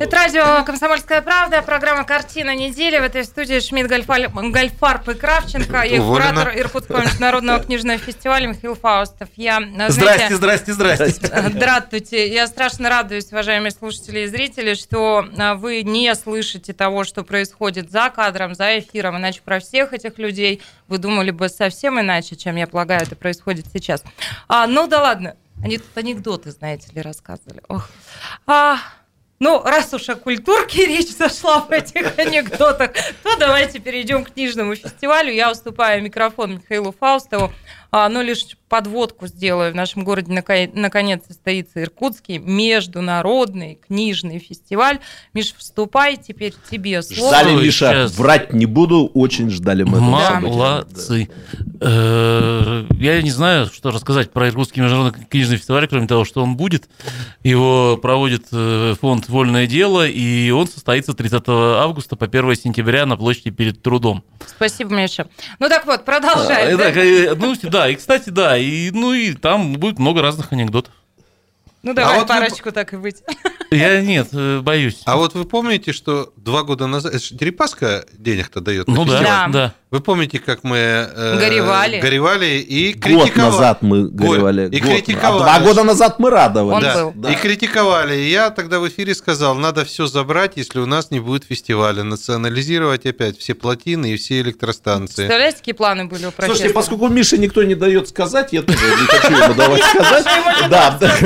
[0.00, 2.98] Это радио «Комсомольская правда», программа «Картина недели».
[2.98, 9.28] В этой студии Шмидт, Гольфарб и Кравченко, и куратор Иркутского международного книжного фестиваля Михаил Фаустов.
[9.34, 11.50] Я, э, Здрасте, знаете, здрасте, здрасте.
[11.50, 12.32] Здравствуйте.
[12.32, 17.90] Я страшно радуюсь, уважаемые слушатели и зрители, что а, вы не слышите того, что происходит
[17.90, 22.54] за кадром, за эфиром, иначе про всех этих людей вы думали бы совсем иначе, чем,
[22.54, 24.04] я полагаю, это происходит сейчас.
[24.46, 25.34] А, ну да ладно.
[25.60, 27.62] Они тут анекдоты, знаете ли, рассказывали.
[27.66, 27.90] Ох.
[28.46, 28.78] А,
[29.40, 34.74] ну, раз уж о культурке речь зашла в этих анекдотах, то давайте перейдем к книжному
[34.74, 35.32] фестивалю.
[35.32, 37.52] Я уступаю микрофон Михаилу Фаустову,
[37.90, 39.72] но лишь подводку сделаю.
[39.72, 44.98] В нашем городе наконец состоится Иркутский международный книжный фестиваль.
[45.32, 47.30] Миш, вступай, теперь тебе слово.
[47.30, 48.18] Ждали, Ой, Миша, щас.
[48.18, 50.40] врать не буду, очень ждали мы этого.
[50.40, 51.30] Молодцы.
[51.80, 56.56] Э, Я не знаю, что рассказать про Иркутский международный книжный фестиваль, кроме того, что он
[56.56, 56.88] будет.
[57.42, 63.16] Его проводит э, фонд «Вольное дело», и он состоится 30 августа по 1 сентября на
[63.16, 64.24] площади перед трудом.
[64.46, 65.28] Спасибо, Миша.
[65.58, 66.72] Ну так вот, продолжай.
[66.72, 66.84] Э, да?
[66.84, 70.92] так, э, Ну, да, и, кстати, да, и, ну, и там будет много разных анекдотов.
[71.82, 73.22] Ну давай А вот вы- парочку так и быть.
[73.70, 75.02] Я нет, э, боюсь.
[75.04, 77.14] А вот вы помните, что два года назад...
[77.14, 79.20] Это же Дерипаска денег-то дает Ну да?
[79.20, 79.48] Да.
[79.48, 79.74] да.
[79.90, 80.76] Вы помните, как мы...
[80.76, 81.98] э, Горевали.
[82.00, 83.50] Горевали и Год критиковали.
[83.50, 84.68] назад мы горевали.
[84.68, 84.90] И Год.
[84.90, 85.42] критиковали.
[85.42, 86.94] А два года назад мы радовались.
[86.94, 87.30] Он был.
[87.30, 88.14] И критиковали.
[88.16, 92.02] И я тогда в эфире сказал, надо все забрать, если у нас не будет фестиваля.
[92.02, 95.22] Национализировать опять все плотины и все электростанции.
[95.22, 96.46] Представляете, какие планы были у профессора?
[96.48, 100.24] Слушайте, поскольку Мише никто не дает сказать, я тоже не хочу ему давать сказать.
[100.68, 101.16] Да, да.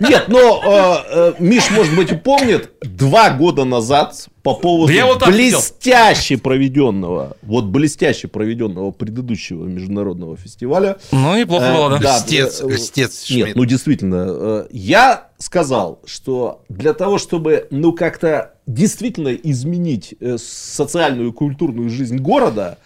[0.00, 5.26] Нет, но э, э, Миш, может быть, помнит, два года назад по поводу Да вот
[5.26, 10.96] блестяще проведенного, вот блестяще проведенного предыдущего международного фестиваля.
[11.12, 11.98] Ну, неплохо Э, было, да.
[11.98, 12.16] да.
[12.18, 18.54] Льстец, э, льстец Нет, ну действительно, э, я сказал, что для того, чтобы, ну, как-то
[18.66, 22.78] действительно изменить э, социальную и культурную жизнь города,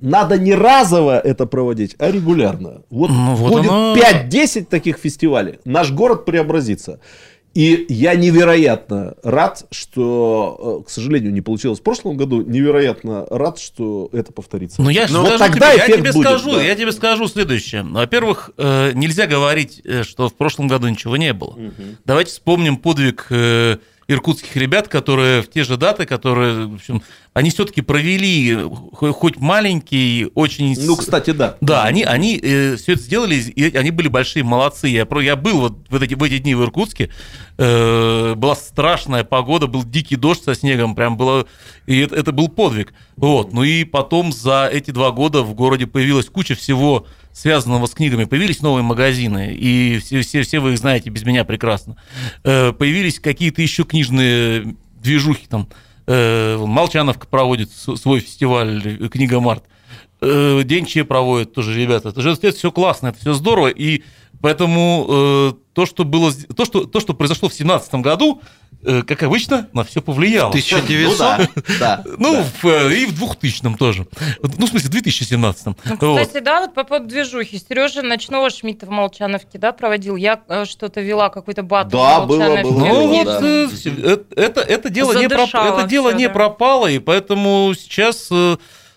[0.00, 2.82] надо не разово это проводить, а регулярно.
[2.90, 6.98] Вот Ну, вот будет оно- 5-10 таких фестивалей, наш город преобразится.
[7.54, 13.58] И я невероятно рад, что, э, к сожалению, не получилось в прошлом году, невероятно рад,
[13.58, 14.80] что это повторится.
[14.80, 16.62] Ну, я, вот скажу тогда тебе, я тебе будет, скажу, да.
[16.62, 17.82] я тебе скажу следующее.
[17.82, 21.56] Во-первых, э, нельзя говорить, э, что в прошлом году ничего не было.
[22.04, 23.28] Давайте вспомним подвиг
[24.12, 27.02] иркутских ребят, которые в те же даты, которые, в общем,
[27.34, 28.56] они все-таки провели
[28.92, 30.76] хо- хоть маленький, очень...
[30.78, 31.56] Ну, кстати, да.
[31.60, 34.88] Да, они, они все это сделали, и они были большие молодцы.
[34.88, 37.10] Я, я был вот в эти, в эти дни в Иркутске,
[37.58, 41.46] э, была страшная погода, был дикий дождь со снегом, прям было,
[41.86, 42.92] и это, это был подвиг.
[43.16, 43.52] Вот.
[43.52, 48.24] Ну и потом за эти два года в городе появилась куча всего связанного с книгами.
[48.24, 51.96] Появились новые магазины, и все, все, все вы их знаете без меня прекрасно.
[52.44, 55.68] Э, появились какие-то еще книжные движухи там.
[56.06, 59.64] Э, Молчановка проводит свой фестиваль э, «Книга Март».
[60.20, 62.10] День Че проводят тоже ребята.
[62.10, 63.66] Это же это все классно, это все здорово.
[63.66, 64.04] И
[64.42, 68.42] поэтому э, то, что было, то, что, то, что произошло в 2017 году,
[68.84, 70.50] э, как обычно, на все повлияло.
[70.50, 71.08] 1900?
[71.08, 71.48] Ну да,
[71.80, 72.04] да.
[72.18, 72.44] Ну, да.
[72.60, 74.06] в, э, и в 2000 тоже.
[74.42, 75.66] Ну, в смысле, в 2017.
[75.66, 76.20] Ну, Вот.
[76.20, 77.58] кстати, да, вот по поводу движухи.
[77.58, 80.16] Сережа ночного Шмидта в Молчановке, да, проводил.
[80.16, 83.40] Я э, что-то вела, какой-то батл Да, в было, было, Ну, вот да.
[83.42, 86.32] э, это, это дело, не, проп- Задышало это дело всё, не да.
[86.34, 88.28] пропало, и поэтому сейчас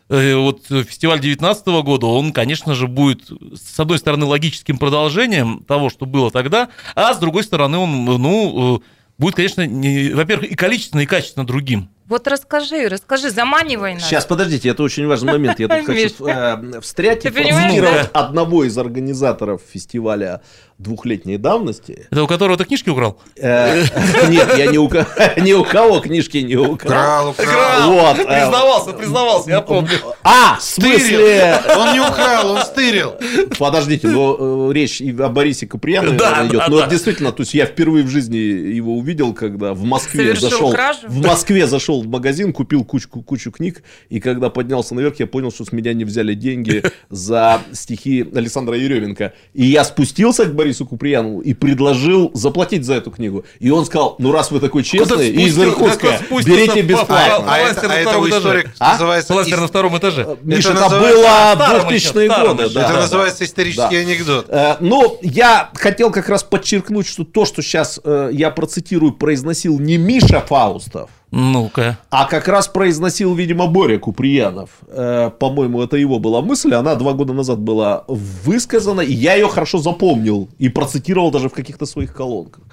[0.09, 6.05] вот фестиваль 2019 года, он, конечно же, будет, с одной стороны, логическим продолжением того, что
[6.05, 8.79] было тогда, а с другой стороны, он, ну, э,
[9.17, 11.89] будет, конечно, не- во-первых, и количественно, и качественно другим.
[12.07, 14.03] Вот расскажи, расскажи, заманивай нас.
[14.03, 15.59] Сейчас, подождите, это очень важный момент.
[15.59, 20.41] Я тут хочу э, встрять и понимаешь, одного из организаторов фестиваля
[20.77, 22.07] двухлетней давности.
[22.11, 23.17] Это у которого ты книжки украл?
[23.37, 23.81] Э,
[24.29, 27.29] Нет, я ни у ко- ни у кого книжки не украл.
[27.29, 27.91] Украл, украл.
[27.91, 28.19] Вот.
[28.19, 29.97] э, Признавался, признавался, я помню.
[30.23, 31.61] А, в смысле...
[31.77, 33.15] Он не украл, он стырил.
[33.57, 36.51] Подождите, но э, речь и о Борисе Куприянове идет.
[36.51, 36.87] да, но да.
[36.87, 40.99] действительно, то есть я впервые в жизни его увидел, когда в Москве Совершил зашел, кражу?
[41.07, 45.27] в Москве зашел Пошел в магазин, купил кучку, кучу книг, и когда поднялся наверх, я
[45.27, 49.31] понял, что с меня не взяли деньги за стихи Александра Еременко.
[49.53, 53.45] И я спустился к Борису Куприянову и предложил заплатить за эту книгу.
[53.59, 57.35] И он сказал, ну раз вы такой честный, и из Иркутска, берите бесплатно.
[57.37, 58.39] А, Кластер это, на а это втором у этаже.
[58.39, 58.91] историк А?
[58.93, 59.33] называется...
[59.55, 60.37] На втором этаже.
[60.43, 61.25] Миша, это, называется- было
[61.55, 62.63] Старом двухтысячные еще, старом годы.
[62.63, 62.73] еще.
[62.75, 64.01] да, Это да, называется исторический Да.
[64.01, 64.45] анекдот.
[64.49, 69.97] Э, Ну, я хотел как раз подчеркнуть, что то, что сейчас я процитирую, произносил не
[69.97, 71.97] Миша Фаустов, Ну-ка.
[72.09, 74.69] а как раз произносил, видимо, Боря Куприянов.
[74.87, 76.73] Э, По-моему, это его была мысль.
[76.73, 81.53] Она два года назад была высказана, и я ее хорошо запомнил и процитировал даже в
[81.53, 82.63] каких-то своих колонках.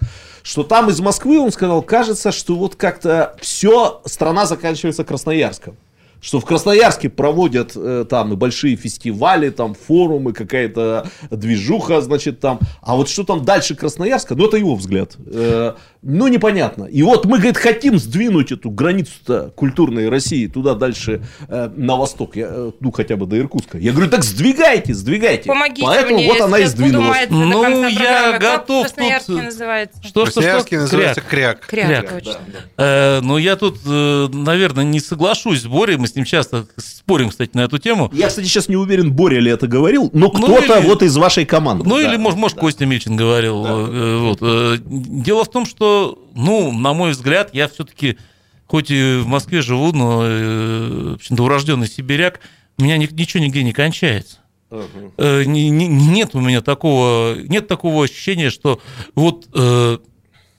[0.42, 5.76] Что там из Москвы, он сказал, кажется, что вот как-то все, страна заканчивается Красноярском.
[6.22, 12.60] Что в Красноярске проводят э, там и большие фестивали, там форумы, какая-то движуха, значит, там.
[12.80, 15.16] А вот что там дальше Красноярска, ну это его взгляд.
[15.26, 16.84] Э, ну непонятно.
[16.84, 22.36] И вот мы, говорит, хотим сдвинуть эту границу-то культурной России туда дальше э, на восток,
[22.36, 23.78] я, э, ну хотя бы до Иркутска.
[23.78, 25.48] Я говорю, так сдвигайте, сдвигайте.
[25.48, 27.26] Помогите Поэтому мне, вот она и сдвинулась.
[27.30, 29.98] Ну, я готов тут- называется?
[30.02, 30.40] Что, что, что?
[30.40, 31.66] Красноярский называется Кряк.
[31.66, 31.66] кряк.
[31.66, 32.40] Кряк, Кряк, точно.
[32.76, 35.96] Э, ну, я тут, э, наверное, не соглашусь с Борей.
[36.12, 38.10] С ним часто спорим, кстати, на эту тему.
[38.12, 41.16] Я, кстати, сейчас не уверен, Боря ли это говорил, но Ну, кто-то или- вот из
[41.16, 41.88] вашей команды.
[41.88, 42.02] Ну, Да.
[42.02, 43.64] или, может, может Костя Мильчин говорил.
[43.66, 44.38] э, вот.
[44.42, 48.18] Э, Дело в том, что, ну, на мой взгляд, я все-таки,
[48.66, 52.40] хоть и в Москве живу, но, э, в общем-то, урожденный сибиряк,
[52.78, 54.36] у меня ни- ничего нигде не кончается.
[54.70, 58.80] Не- Нет у меня такого, нет такого ощущения, что
[59.14, 59.46] вот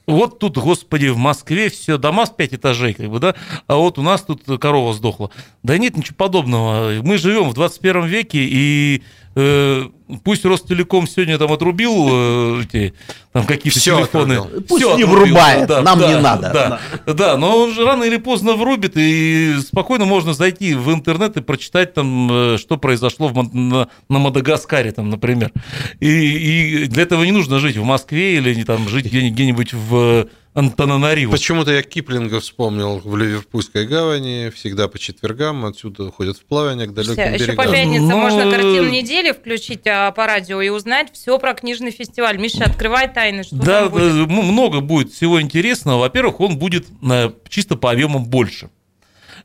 [0.06, 3.36] вот тут, господи, в Москве все, дома с пять этажей, как бы, да,
[3.68, 5.32] а вот у нас тут корова сдохла.
[5.64, 7.02] Да нет ничего подобного.
[7.02, 9.04] Мы живем в 21 веке, и
[9.36, 9.84] э,
[10.24, 12.94] пусть Ростелеком сегодня там отрубил э, эти,
[13.32, 14.34] там какие-то Всё телефоны.
[14.34, 14.64] отрубил.
[14.68, 16.80] Пусть Всё не отрубил, врубает, нам не надо.
[17.06, 21.38] Да, да, но он же рано или поздно врубит, и спокойно можно зайти в интернет
[21.38, 25.52] и прочитать там, э, что произошло в на, на Мадагаскаре, там, например.
[26.00, 29.74] И, и для этого не нужно жить в Москве или не там жить где- где-нибудь
[29.74, 31.32] в Антананариву.
[31.32, 34.52] Почему-то я Киплинга вспомнил в Ливерпульской гавани.
[34.56, 37.72] Всегда по четвергам отсюда ходят в плавание к далеким Еще по берегам.
[37.74, 41.90] пятницам Ну, можно э, картину недели включить а, по радио и узнать все про книжный
[41.92, 42.38] фестиваль.
[42.38, 44.14] Миша, открывай тайны, что Да, там будет.
[44.14, 46.02] да, м- много будет всего интересного.
[46.02, 48.70] Во-первых, он будет э, чисто по объемам больше.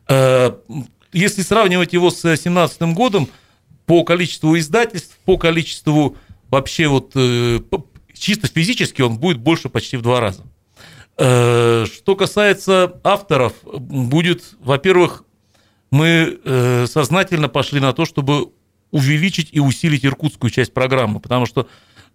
[0.09, 0.53] Э,
[1.15, 3.29] Если сравнивать его с 2017 годом,
[3.87, 6.19] по количеству издательств, по количеству
[6.51, 7.61] вообще вот э,
[8.13, 10.45] чисто физически он будет больше почти в два раза.
[11.19, 15.25] Э, Что касается авторов, будет, во-первых,
[15.91, 18.53] мы э, сознательно пошли на то, чтобы
[18.91, 21.69] увеличить и усилить иркутскую часть программы, потому что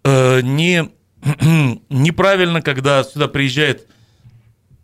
[0.04, 0.90] э, не,
[1.90, 3.86] неправильно, когда сюда приезжает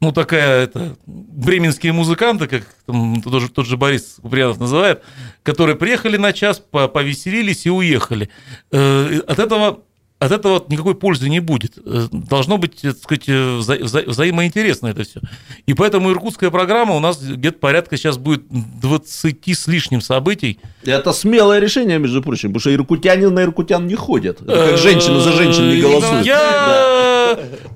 [0.03, 5.03] ну, такая, это, бременские музыканты, как там, тот, же, тот же Борис Куприянов называет,
[5.43, 8.31] которые приехали на час, по- повеселились и уехали.
[8.71, 9.83] От этого,
[10.21, 11.79] от этого никакой пользы не будет.
[11.85, 15.21] Э, Должно быть, так сказать, э, вза- вза- взаимоинтересно это все.
[15.67, 18.43] И поэтому иркутская программа у нас где-то порядка сейчас будет
[18.81, 20.59] 20 с лишним событий.
[20.85, 24.41] Это смелое решение, между прочим, потому что иркутяне на иркутян не ходят.
[24.43, 26.27] Это как Э, женщины за женщин не голосуют.
[26.27, 26.37] Я...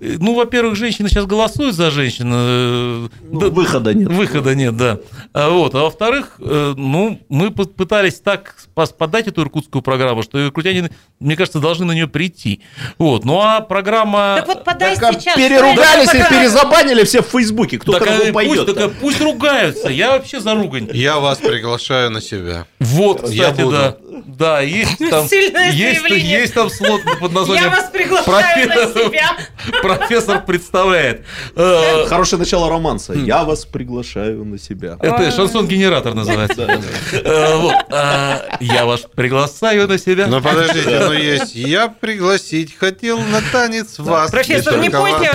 [0.00, 2.30] Ну, во-первых, женщины сейчас голосуют за женщин.
[2.32, 4.08] э, Ну, да- выхода нет.
[4.08, 4.98] Выхода нет, да.
[5.32, 5.74] А, вот.
[5.74, 8.56] а во-вторых, э, ну, мы пы- пытались так
[8.98, 10.90] подать эту иркутскую программу, что иркутяне,
[11.20, 12.60] мне кажется, должны на нее прийти.
[12.98, 13.24] Вот.
[13.24, 14.36] Ну, а программа...
[14.38, 15.36] Так вот подай Так, а сейчас.
[15.36, 17.78] переругались и перезабанили все в Фейсбуке.
[17.78, 18.74] Кто Так, кого а, пусть, пойдет.
[18.74, 19.88] так, пусть ругаются.
[19.88, 20.88] Я вообще за ругань.
[20.92, 22.66] Я вас приглашаю на себя.
[22.80, 23.70] Вот, кстати, Я буду.
[23.70, 23.96] да.
[24.26, 29.08] Да, есть там, Сильное есть, есть там слот под названием Я вас приглашаю на «Профессор-
[29.08, 29.36] себя.
[29.82, 31.24] Профессор представляет.
[31.56, 33.12] Э, Хорошее начало романса.
[33.14, 34.96] Я вас приглашаю на себя.
[35.00, 36.80] Это шансон-генератор называется.
[37.12, 40.26] Э, вот, а, Я вас приглашаю на себя.
[40.26, 41.54] Но подождите, но есть.
[41.54, 44.30] Я пригласить хотел на танец вас.
[44.30, 45.30] Профессор, не пойте.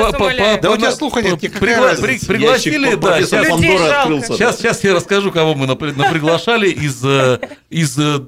[0.61, 7.03] Да у тебя слуха нет, Пригласили, да, сейчас, я расскажу, кого мы напри- наприглашали из,
[7.03, 8.19] э, из, э,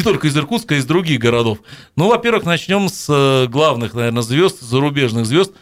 [0.00, 1.58] не только из Иркутска, а из других городов.
[1.96, 5.52] Ну, во-первых, начнем с э, главных, наверное, звезд, зарубежных звезд.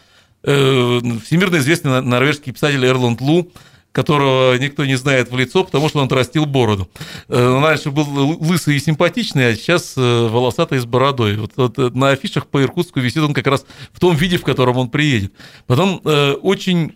[0.43, 3.51] Э, Всемирно известный нор- норвежский писатель Эрланд Лу,
[3.91, 6.89] которого никто не знает в лицо, потому что он отрастил бороду.
[7.27, 8.05] Э, Он раньше был
[8.39, 11.35] лысый и симпатичный, а сейчас волосатый с бородой.
[11.35, 14.77] Вот, вот, на афишах по Иркутску висит он как раз в том виде, в котором
[14.77, 15.33] он приедет.
[15.67, 16.93] Потом очень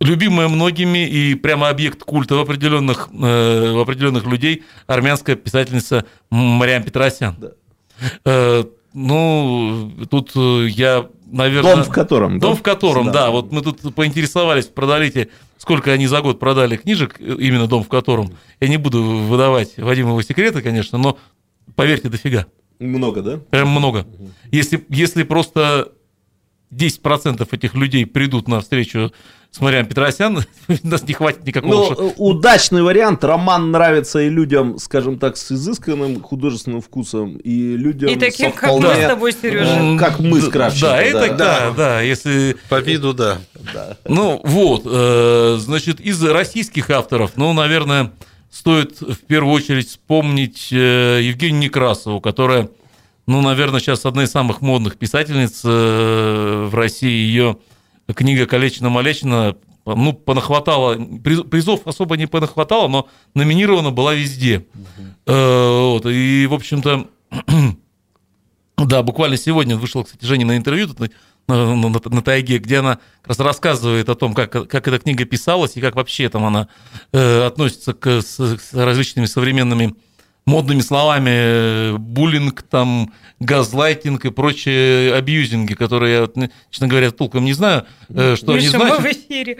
[0.00, 6.82] любимая многими и прямо объект культа в определенных, э, в определенных людей армянская писательница Мариам
[6.82, 7.36] Петросян.
[7.38, 7.52] Да.
[8.24, 11.76] Э, ну, тут э, я наверное...
[11.76, 12.56] Дом в котором, Дом да?
[12.58, 13.12] в котором, Да.
[13.12, 13.30] да.
[13.30, 18.32] Вот мы тут поинтересовались, продали сколько они за год продали книжек, именно дом в котором.
[18.60, 21.18] Я не буду выдавать Вадиму его секреты, конечно, но
[21.74, 22.46] поверьте, дофига.
[22.78, 23.38] Много, да?
[23.50, 24.06] Прям много.
[24.52, 25.92] Если, если просто
[26.72, 29.12] 10% этих людей придут на встречу
[29.50, 30.44] с Марианом Петросян,
[30.82, 31.94] нас не хватит никакого...
[31.94, 33.24] Ну, э, удачный вариант.
[33.24, 38.70] Роман нравится и людям, скажем так, с изысканным художественным вкусом, и людям И таким, как
[38.72, 39.96] мы с тобой, Сережа.
[39.98, 40.86] как мы с Да, Кравченко.
[40.86, 42.56] Да, это да, да, если...
[42.68, 43.38] По виду, да.
[44.04, 48.12] Ну, вот, э, значит, из российских авторов, ну, наверное,
[48.50, 52.68] стоит в первую очередь вспомнить э, Евгению Некрасову, которая,
[53.26, 57.08] ну, наверное, сейчас одна из самых модных писательниц в России.
[57.08, 57.56] Ее
[58.14, 64.66] книга «Калечина-малечина» ну, понахватала, приз- призов особо не понахватала, но номинирована была везде.
[65.26, 67.06] Э, вот, и, в общем-то,
[68.78, 71.08] да, буквально сегодня вышло, кстати, Женя на интервью тут на,
[71.76, 75.24] на- на- на тайге, где она как раз рассказывает о том, как, как эта книга
[75.24, 76.68] писалась и как вообще там она
[77.12, 79.94] э, относится к с, с различными современными
[80.46, 87.52] модными словами э, буллинг, там, газлайтинг и прочие абьюзинги, которые я, честно говоря, толком не
[87.52, 89.04] знаю, э, что они Миша, мы значат.
[89.04, 89.58] в эфире.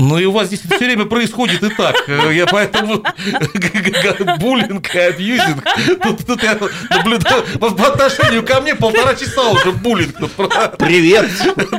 [0.00, 2.08] Ну и у вас здесь все время происходит и так.
[2.08, 2.98] Э, Я поэтому
[4.38, 5.64] буллинг и абьюзинг.
[6.04, 6.56] Тут, тут я
[6.88, 10.14] наблюдаю по, отношению ко мне полтора часа уже буллинг.
[10.78, 11.28] Привет,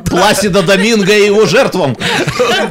[0.06, 1.96] Пласида Доминго и его жертвам.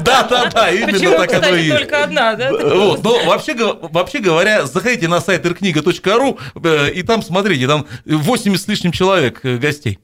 [0.05, 1.79] Да, да, да, именно Почему, так оно и кстати, есть.
[1.79, 2.53] только одна, да?
[2.53, 8.63] Вот, но вообще, вообще говоря, заходите на сайт irkniga.ru э, и там смотрите, там 80
[8.63, 9.99] с лишним человек э, гостей.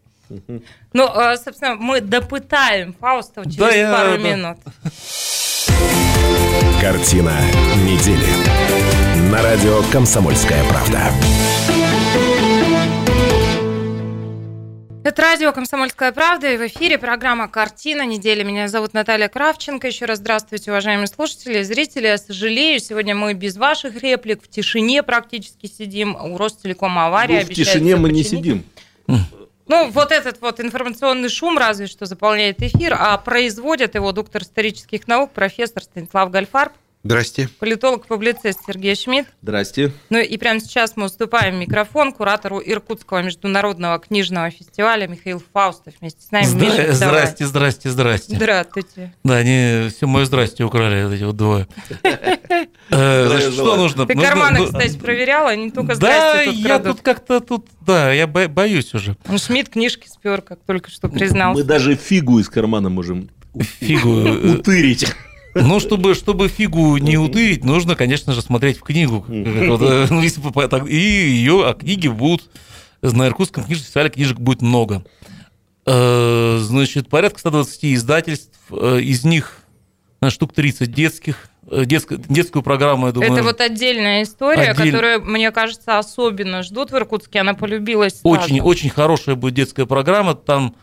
[0.93, 4.17] Ну, э, собственно, мы допытаем Фауста через Да, я- пару да.
[4.19, 4.59] минут.
[6.81, 7.33] Картина
[7.85, 8.27] недели.
[9.31, 11.11] На радио «Комсомольская правда».
[15.05, 18.43] Это радио «Комсомольская правда» и в эфире программа «Картина недели».
[18.43, 19.87] Меня зовут Наталья Кравченко.
[19.87, 22.07] Еще раз здравствуйте, уважаемые слушатели и зрители.
[22.07, 26.17] Я сожалею, сегодня мы без ваших реплик, в тишине практически сидим.
[26.17, 27.41] У Ростелекома авария.
[27.41, 28.45] Ну, в тишине всё мы не починить.
[28.45, 28.65] сидим.
[29.67, 35.09] Ну, вот этот вот информационный шум разве что заполняет эфир, а производит его доктор исторических
[35.09, 37.49] наук, профессор Станислав Гальфарб, Здрасте.
[37.59, 39.29] политолог-публицист Сергей Шмидт.
[39.43, 39.93] Здрасте.
[40.11, 46.23] Ну и прямо сейчас мы уступаем микрофон куратору Иркутского международного книжного фестиваля Михаил Фаустов вместе
[46.23, 46.45] с нами.
[46.47, 46.93] Здра- Миша.
[46.95, 48.37] Здрасте, здрасте, здрасте.
[48.37, 49.15] Здравствуйте.
[49.23, 51.67] Да, они все мое здрасте украли, вот эти вот двое.
[52.91, 54.07] Э, Значит, что нужно?
[54.07, 58.27] Ты Нужно- карманы, ну, кстати, проверяла, они только Да, я тут как-то тут, да, я
[58.27, 59.17] бо- боюсь уже.
[59.27, 61.61] Ну, Шмидт книжки спер, как только что признался.
[61.61, 63.31] Мы даже фигу из кармана можем
[63.81, 64.19] Фигу.
[64.27, 65.07] э, утырить.
[65.55, 69.25] Ну, чтобы, чтобы фигу не утырить, нужно, конечно же, смотреть в книгу.
[69.29, 70.23] Э, ну,
[70.87, 72.51] И ее, а книги будут,
[73.03, 75.05] на Иркутском книжном фестивале книжек будет много.
[75.87, 79.59] Значит, порядка 120 издательств, из них
[80.21, 81.49] на штук 30 детских.
[81.71, 83.33] Э, детско- Детскую программу, я думаю...
[83.33, 87.41] Это вот отдельная история, Отдель- которую, мне кажется, особенно ждут в Иркутске.
[87.41, 88.29] Она полюбилась сразу.
[88.29, 90.35] Очень, очень хорошая будет детская программа.
[90.35, 90.75] Там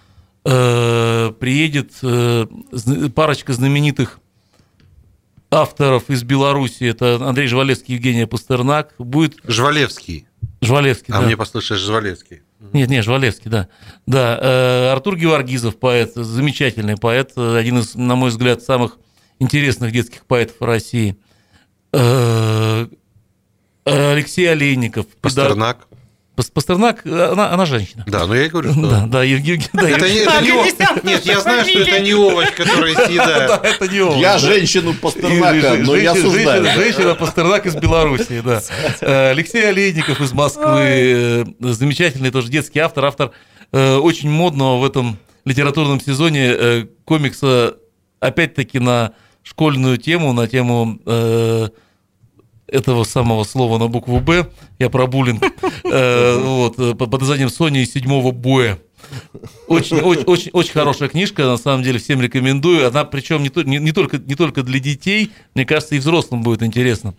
[0.46, 2.46] э, приедет э,
[3.14, 4.20] парочка знаменитых
[5.52, 6.86] авторов из Беларуси.
[6.86, 8.94] Это Андрей Жвалевский, Евгения Пастернак.
[8.98, 10.28] Будет Жвалевский.
[10.62, 11.26] Жвалевский, А да.
[11.26, 12.42] мне послышаешь Жвалевский.
[12.74, 13.68] Нет, нет, Жвалевский, да.
[14.06, 18.98] Да, э, Артур Геворгизов, поэт, замечательный поэт, э, один из, на мой взгляд, самых
[19.42, 21.16] интересных детских поэтов России.
[21.94, 22.86] Э,
[23.84, 25.08] Алексей Олейников.
[25.20, 25.88] Пастернак.
[26.36, 28.06] Пас- Пастернак, она, она женщина.
[28.08, 28.90] Да, но я и говорю, что...
[28.90, 32.14] Да, да, Евгений, да, Это, не- это не о- Нет, я знаю, что это не
[32.14, 33.66] овощ, который Да, съедают.
[33.66, 34.18] это не он.
[34.18, 34.38] Я да.
[34.40, 36.66] женщину Пастернака, но я женщина- осуждаю.
[36.74, 38.62] Женщина, Пастернак из Беларуси, да.
[39.02, 43.32] Э, Алексей Олейников из Москвы, э, замечательный тоже детский автор, автор
[43.74, 47.76] очень модного в этом литературном сезоне комикса,
[48.20, 49.14] опять-таки на
[49.44, 51.70] школьную тему, на тему э,
[52.68, 54.48] этого самого слова на букву «Б»,
[54.80, 55.44] я про буллинг,
[55.84, 58.80] э, вот, э, под названием «Соня из седьмого боя».
[59.68, 62.88] Очень, очень, очень, очень хорошая книжка, на самом деле, всем рекомендую.
[62.88, 66.64] Она, причем не, не, не только, не только для детей, мне кажется, и взрослым будет
[66.64, 67.14] интересно.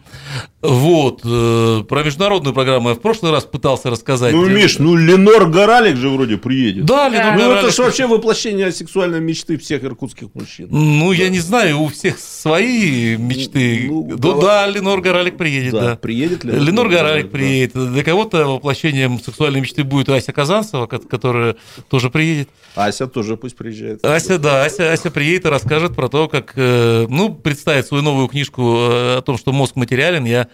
[0.61, 1.21] Вот.
[1.25, 4.33] э, Про международную программу я в прошлый раз пытался рассказать.
[4.33, 6.85] Ну, Миш, ну Ленор Горалик же вроде приедет.
[6.85, 7.75] Да, Ленор Ну, это Горалик.
[7.75, 10.69] же вообще воплощение сексуальной мечты всех иркутских мужчин.
[10.71, 13.87] Ну, я не знаю, у всех свои мечты.
[13.89, 14.41] Ну, Ну, давай.
[14.43, 15.97] да, Ленор Горалик приедет, да.
[15.97, 16.53] приедет ли?
[16.59, 17.73] Ленор Горалик приедет.
[17.93, 21.57] Для кого-то воплощением сексуальной мечты будет Ася Казанцева, ко- которая
[21.89, 22.49] тоже приедет.
[22.75, 24.05] Ася тоже пусть приезжает.
[24.05, 28.29] Ася, да, Ася, Ася приедет и расскажет про то, как, э, ну, представит свою новую
[28.29, 30.25] книжку э, о том, что мозг материален.
[30.25, 30.49] Я,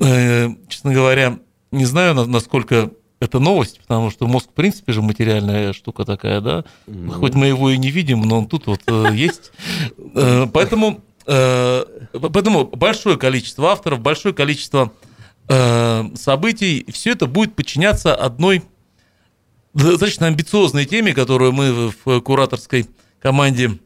[0.00, 1.38] э, честно говоря,
[1.72, 6.40] не знаю, на- насколько это новость, потому что мозг, в принципе, же материальная штука такая,
[6.40, 6.64] да?
[6.86, 7.12] Ну.
[7.12, 8.80] Хоть мы его и не видим, но он тут вот
[9.12, 9.50] есть.
[10.52, 14.92] Поэтому, поэтому большое количество авторов, большое количество
[16.16, 18.62] событий, все это будет подчиняться одной
[19.74, 22.86] достаточно амбициозной теме, которую мы в кураторской
[23.20, 23.78] команде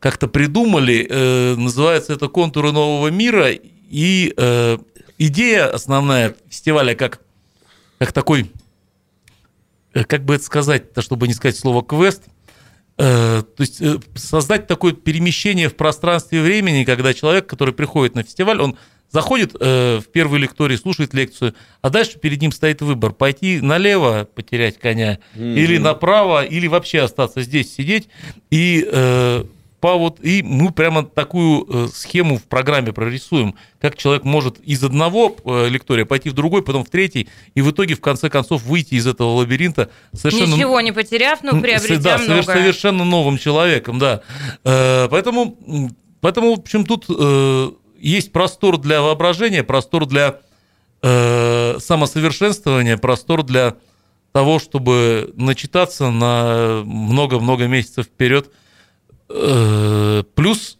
[0.00, 1.06] как-то придумали.
[1.08, 3.50] Э, Называется это «Контуры нового мира».
[3.50, 4.78] И э,
[5.18, 7.20] идея основная фестиваля как,
[7.98, 8.50] как такой,
[9.94, 12.22] э, как бы это сказать, чтобы не сказать слово «квест»,
[12.96, 13.80] то есть
[14.16, 18.76] создать такое перемещение в пространстве и времени, когда человек, который приходит на фестиваль, он
[19.10, 24.28] заходит э, в первый лекторий, слушает лекцию, а дальше перед ним стоит выбор, пойти налево,
[24.34, 28.08] потерять коня, или направо, или вообще остаться здесь сидеть.
[28.50, 29.44] И, э,
[29.80, 34.82] по вот, и мы прямо такую э, схему в программе прорисуем, как человек может из
[34.82, 38.64] одного э, лектория пойти в другой, потом в третий, и в итоге, в конце концов,
[38.64, 40.54] выйти из этого лабиринта совершенно...
[40.54, 42.42] Ничего не потеряв, но приобретя да, многое.
[42.42, 44.22] совершенно новым человеком, да.
[44.64, 45.56] Э, Поэтому,
[46.20, 50.38] поэтому, в общем, тут э, есть простор для воображения, простор для
[51.02, 53.74] э, самосовершенствования, простор для
[54.32, 58.50] того, чтобы начитаться на много-много месяцев вперед.
[59.28, 60.78] Э, Плюс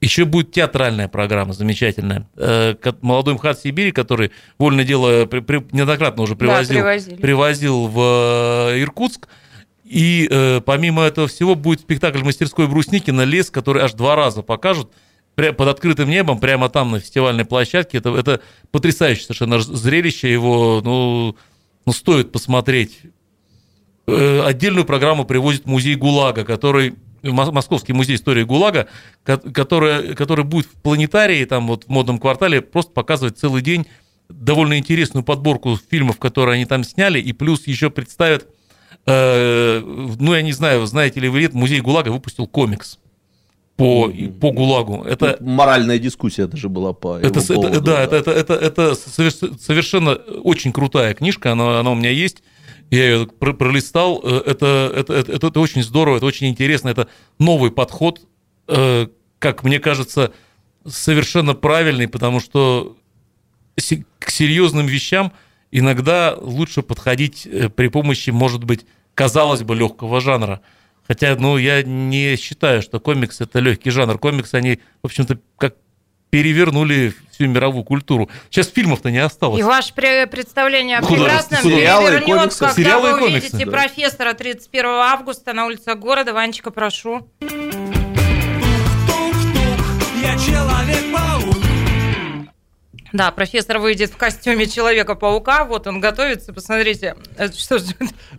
[0.00, 2.28] еще будет театральная программа замечательная.
[2.36, 7.16] Э, Молодой МХАТ Сибири, который вольное дело при- при- неоднократно уже Да, привозил, привозили.
[7.16, 9.28] привозил в э, Иркутск.
[9.84, 14.90] И э, помимо этого всего будет спектакль мастерской Брусникина «Лес», который аж два раза покажут
[15.34, 17.98] под открытым небом, прямо там на фестивальной площадке.
[17.98, 20.30] Это, это потрясающее совершенно зрелище.
[20.32, 21.36] Его ну,
[21.86, 23.00] ну, стоит посмотреть.
[24.06, 28.88] Э, Отдельную программу привозит музей ГУЛАГа, который Мос- Московский музей истории ГУЛАГа,
[29.22, 33.86] ко- который, который будет в планетарии, там вот в модном квартале, просто показывать целый день
[34.28, 38.48] довольно интересную подборку фильмов, которые они там сняли, и плюс еще представят,
[39.06, 39.80] э,
[40.18, 42.98] ну, я не знаю, знаете ли вы, музей ГУЛАГа выпустил комикс
[43.82, 45.02] по, по ГУЛАГу.
[45.04, 48.82] Это, Моральная дискуссия даже была по его это, это- поводу, да, Это, это, это, это
[48.92, 52.42] соверш- совершенно очень крутая книжка, она, она у меня есть.
[52.90, 54.20] Я ее пр- пролистал.
[54.22, 56.88] Э, Это, это, это, это, это очень здорово, это очень интересно.
[56.90, 57.08] Это
[57.38, 58.20] новый подход,
[58.68, 59.06] э,
[59.38, 60.32] как мне кажется,
[60.86, 62.96] совершенно правильный, потому что
[64.18, 65.32] к серьезным вещам
[65.70, 70.60] иногда лучше подходить э, при помощи, может быть, казалось бы, легкого жанра.
[71.12, 74.18] Хотя, ну, я не считаю, что комикс это легкий жанр.
[74.18, 75.74] Комиксы, они, в общем-то, как
[76.30, 78.30] перевернули всю мировую культуру.
[78.48, 79.60] Сейчас фильмов-то не осталось.
[79.60, 82.58] И ваше пре- представление о Художественные прекрасном перевернет, комиксы.
[82.60, 83.70] когда Сериалы вы комиксы, увидите да.
[83.72, 86.32] профессора 31 августа на улице города.
[86.32, 87.28] Ванечка, прошу.
[90.22, 91.61] Я человек-паук
[93.12, 95.64] Да, профессор выйдет в костюме Человека-паука.
[95.64, 96.52] Вот он готовится.
[96.52, 97.14] Посмотрите.
[97.36, 97.86] Это Что же?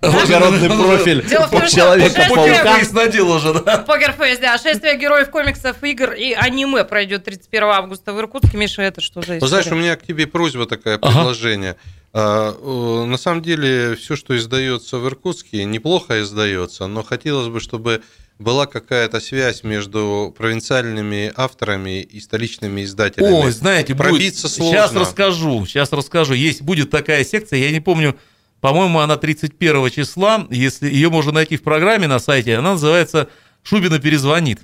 [0.02, 2.76] Благородный профиль Дело в том, что Человека-паука.
[2.92, 3.78] Выяснил уже, да?
[3.80, 4.58] Покерфейс, да.
[4.58, 8.58] Шествие героев комиксов, игр и аниме пройдет 31 августа в Иркутске.
[8.58, 9.82] Миша, это что за Ну, знаешь, у история?
[9.82, 11.76] меня к тебе просьба такая, предложение.
[12.14, 17.60] А, э, На самом деле, все, что издается в Иркутске, неплохо издается, но хотелось бы,
[17.60, 18.02] чтобы
[18.40, 23.32] была какая-то связь между провинциальными авторами и столичными издателями.
[23.32, 24.78] Ой, знаете, будет- Пробиться сложно.
[24.78, 26.34] Сейчас расскажу, сейчас расскажу.
[26.34, 28.18] Есть, будет такая секция, я не помню,
[28.60, 33.30] по-моему, она 31 числа, если ее можно найти в программе на сайте, она называется
[33.62, 34.62] «Шубина перезвонит».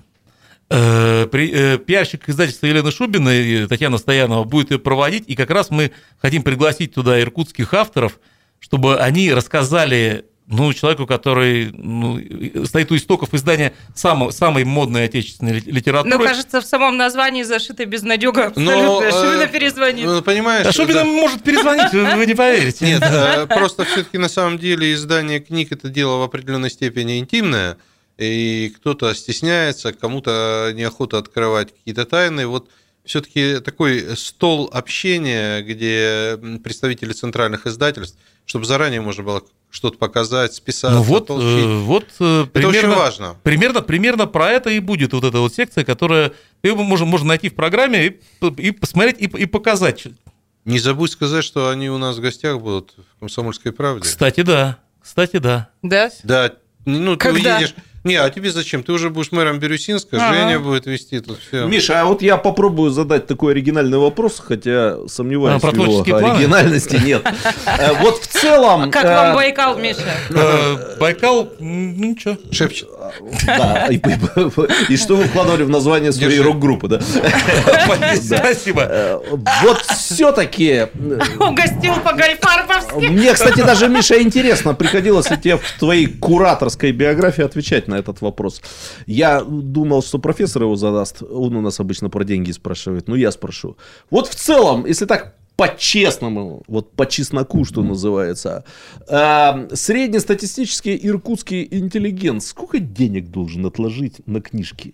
[0.72, 5.92] Э, э, Пиарщик издательства Елены Шубиной, Татьяна Стоянова, будет ее проводить, и как раз мы
[6.22, 8.20] хотим пригласить туда иркутских авторов,
[8.60, 12.20] чтобы они рассказали ну, человеку, который ну,
[12.66, 16.18] стоит у истоков издания само- самой модной отечественной ли- литературы.
[16.18, 19.06] Ну, кажется, в самом названии зашита безнадега Но, абсолютно.
[19.06, 20.06] э, Шубина перезвонит.
[20.06, 20.66] ну, Понимаешь?
[20.66, 21.06] А Шубина да.
[21.06, 22.86] может перезвонить, вы, не поверите.
[22.86, 27.78] Нет, э, просто все-таки на самом деле издание книг это дело в определенной степени интимное,
[28.18, 32.48] и кто-то стесняется, кому-то неохота открывать какие-то тайны.
[32.48, 32.70] Вот
[33.06, 40.92] все-таки такой стол общения, где представители центральных издательств, чтобы заранее можно было что-то показать, списать,
[40.92, 43.36] Ну вот, э, вот э, Это очень важно.
[43.44, 46.32] примерно, примерно про это и будет вот эта вот секция, которая
[46.64, 48.20] ее можно, можно найти в программе и,
[48.58, 50.08] и посмотреть, и, и показать.
[50.66, 54.02] Не забудь сказать, что они у нас в гостях будут в «Комсомольской правде».
[54.02, 54.78] Кстати, да.
[55.02, 55.70] Кстати, да.
[55.82, 56.10] Да?
[56.24, 56.52] Да,
[56.86, 57.58] ну ты Когда?
[57.58, 57.76] уедешь.
[58.10, 58.82] Не, а тебе зачем?
[58.82, 60.34] Ты уже будешь мэром Бирюсинска, Ага.
[60.34, 61.68] Женя будет вести тут все.
[61.68, 66.32] Миша, а вот я попробую задать такой оригинальный вопрос, хотя сомневаюсь А, в его планы?
[66.32, 67.00] оригинальности.
[67.06, 67.22] Нет.
[67.66, 68.90] Э, Вот в целом...
[68.90, 70.02] Как э, вам Байкал, Миша?
[70.32, 72.38] Э, Байкал, ну ничего.
[72.52, 72.90] Шепчет.
[73.46, 73.88] Да,
[74.90, 77.00] и, что вы вкладывали в название своей рок-группы, да?
[78.16, 78.88] Спасибо.
[78.90, 79.20] Э,
[79.64, 80.88] Вот все-таки
[81.40, 83.10] Угостил по гольфарбовски.
[83.10, 88.22] Мне, кстати, даже, Миша, интересно, приходилось ли тебе в твоей кураторской биографии отвечать на этот
[88.22, 88.62] вопрос.
[89.06, 91.22] Я думал, что профессор его задаст.
[91.22, 93.08] Он у нас обычно про деньги спрашивает.
[93.08, 93.78] Ну, я спрошу.
[94.10, 98.64] Вот в целом, если так по-честному, вот по чесноку, что называется,
[99.10, 104.94] э, среднестатистический иркутский интеллигент сколько денег должен отложить на книжки?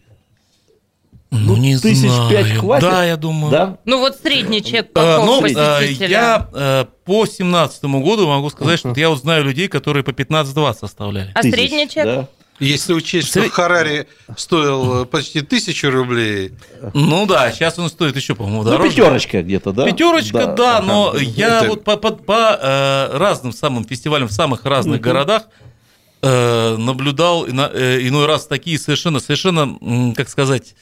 [1.32, 2.30] Ну, не тысяч знаю.
[2.32, 2.89] пять хватит?
[2.89, 3.51] Да, я думаю.
[3.51, 3.78] Да?
[3.86, 6.10] Ну вот средний чек Э, какого ну, э, посетителя?
[6.10, 10.74] я э, по 17 году могу сказать, что я вот знаю людей, которые по 15-20
[10.80, 11.32] составляли.
[11.36, 12.06] А Тысяч, средний чек?
[12.06, 12.28] да?
[12.60, 16.53] Если учесть, что Харари стоил э, почти тысячу рублей,
[16.93, 18.91] Ну да, сейчас он стоит еще, по-моему, Ну, дороже.
[18.91, 19.86] пятерочка где-то, да?
[19.86, 20.86] Пятерочка, да, ага.
[20.86, 25.43] но я Это- вот по, по- по, э, разным самым фестивалям в самых разных городах
[26.22, 30.76] э, наблюдал э, иной раз такие совершенно, совершенно, как сказать,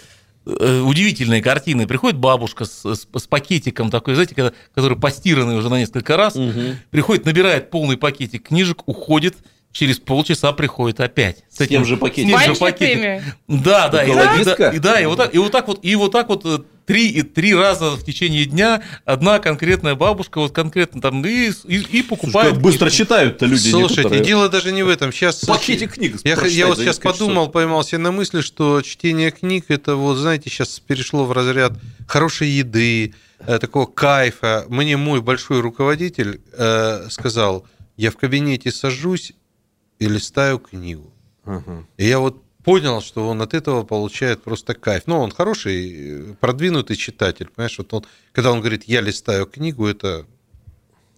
[0.45, 1.87] удивительные картины.
[1.87, 6.35] Приходит бабушка с, с- с пакетиком такой, знаете, когда- который постиранный уже на несколько раз,
[6.35, 6.77] Мгм.
[6.91, 9.35] приходит, набирает полный пакетик книжек, уходит,
[9.73, 11.43] через полчаса приходит опять.
[11.49, 12.39] С тем же пакетиком.
[12.39, 13.23] с тем же Пальчатыми?
[13.47, 16.11] Да, да, и, да, и да, и вот так, и вот так вот, и вот
[16.11, 21.01] так вот э, три, и три раза в течение дня одна конкретная бабушка, вот конкретно
[21.01, 22.53] там и, и, и покупает.
[22.53, 24.23] Как быстро читают-то люди Слушайте, некоторые.
[24.23, 25.11] дело даже не в этом.
[25.11, 27.53] Сейчас Пакетик книг Я, я вот сейчас подумал, часов.
[27.53, 31.73] поймался на мысли, что чтение книг это вот, знаете, сейчас перешло в разряд
[32.07, 34.65] хорошей еды, э, такого кайфа.
[34.69, 37.65] Мне мой большой руководитель э, сказал,
[37.97, 39.33] я в кабинете сажусь
[39.99, 41.11] и листаю книгу.
[41.45, 41.85] Ага.
[41.97, 45.03] И я вот понял, что он от этого получает просто кайф.
[45.05, 49.85] Ну, он хороший, э, продвинутый читатель, понимаешь, вот он, когда он говорит, я листаю книгу,
[49.85, 50.25] это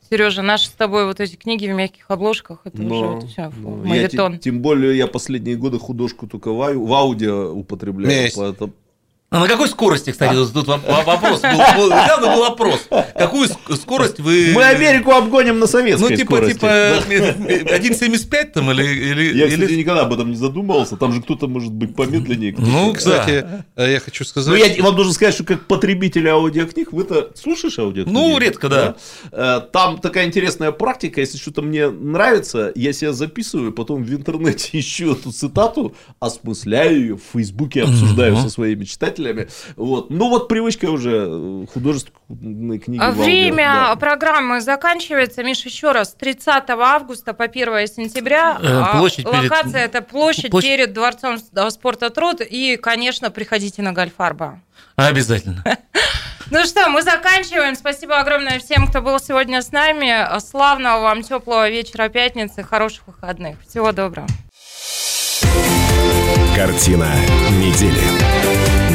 [0.09, 3.51] Сережа, наши с тобой вот эти книги в мягких обложках, это уже Но, вот всё,
[3.57, 4.34] но я мавитон.
[4.34, 8.23] те- тем более я последние годы художку только в, ау- в аудио употребляю.
[8.23, 8.36] Есть.
[8.36, 8.73] поэтому-
[9.36, 12.88] А на какой скорости, кстати, тут, тут воп- вопрос был, был- явно был вопрос.
[13.18, 14.52] Какую ск- скорость вы...
[14.54, 16.54] Мы Америку обгоним на советской Ну, типа, скорости.
[16.54, 18.84] типа э, 1,75 там или...
[18.84, 20.96] или, Я, или- кстати, никогда об этом не задумывался.
[20.98, 22.54] Там же кто-то может быть помедленнее.
[22.54, 24.58] кто-то- Ну, Кстати, э, я хочу сказать...
[24.58, 28.14] Ну, я вам должен сказать, что как потребитель аудиокниг, вы-то слушаешь аудиокниги?
[28.14, 28.96] Ну, редко, да.
[29.32, 34.70] Э, Там такая интересная практика, если что-то мне нравится, я себя записываю, потом в интернете
[34.80, 38.44] ищу эту цитату, осмысляю ее, в Фейсбуке обсуждаю Мгм.
[38.44, 39.24] со своими читателями.
[39.76, 40.09] Вот.
[40.09, 43.01] Ну, вот привычка уже э, художественной книги.
[43.01, 43.95] А Время да.
[43.95, 45.43] программы заканчивается.
[45.43, 48.57] Миш, еще раз, 30 августа по 1 сентября.
[48.61, 52.41] Э, А площадь перед- Локация это площадь, Площадь- перед Дворцом э, спорта труд.
[52.41, 54.59] И, конечно, приходите на Гольфарба.
[54.95, 55.63] Обязательно.
[56.51, 57.73] Ну что, мы заканчиваем.
[57.76, 60.39] Спасибо огромное всем, кто был сегодня с нами.
[60.39, 63.57] Славного вам теплого вечера пятницы, хороших выходных.
[63.67, 64.28] Всего доброго.
[66.55, 67.09] Картина
[67.59, 68.85] недели.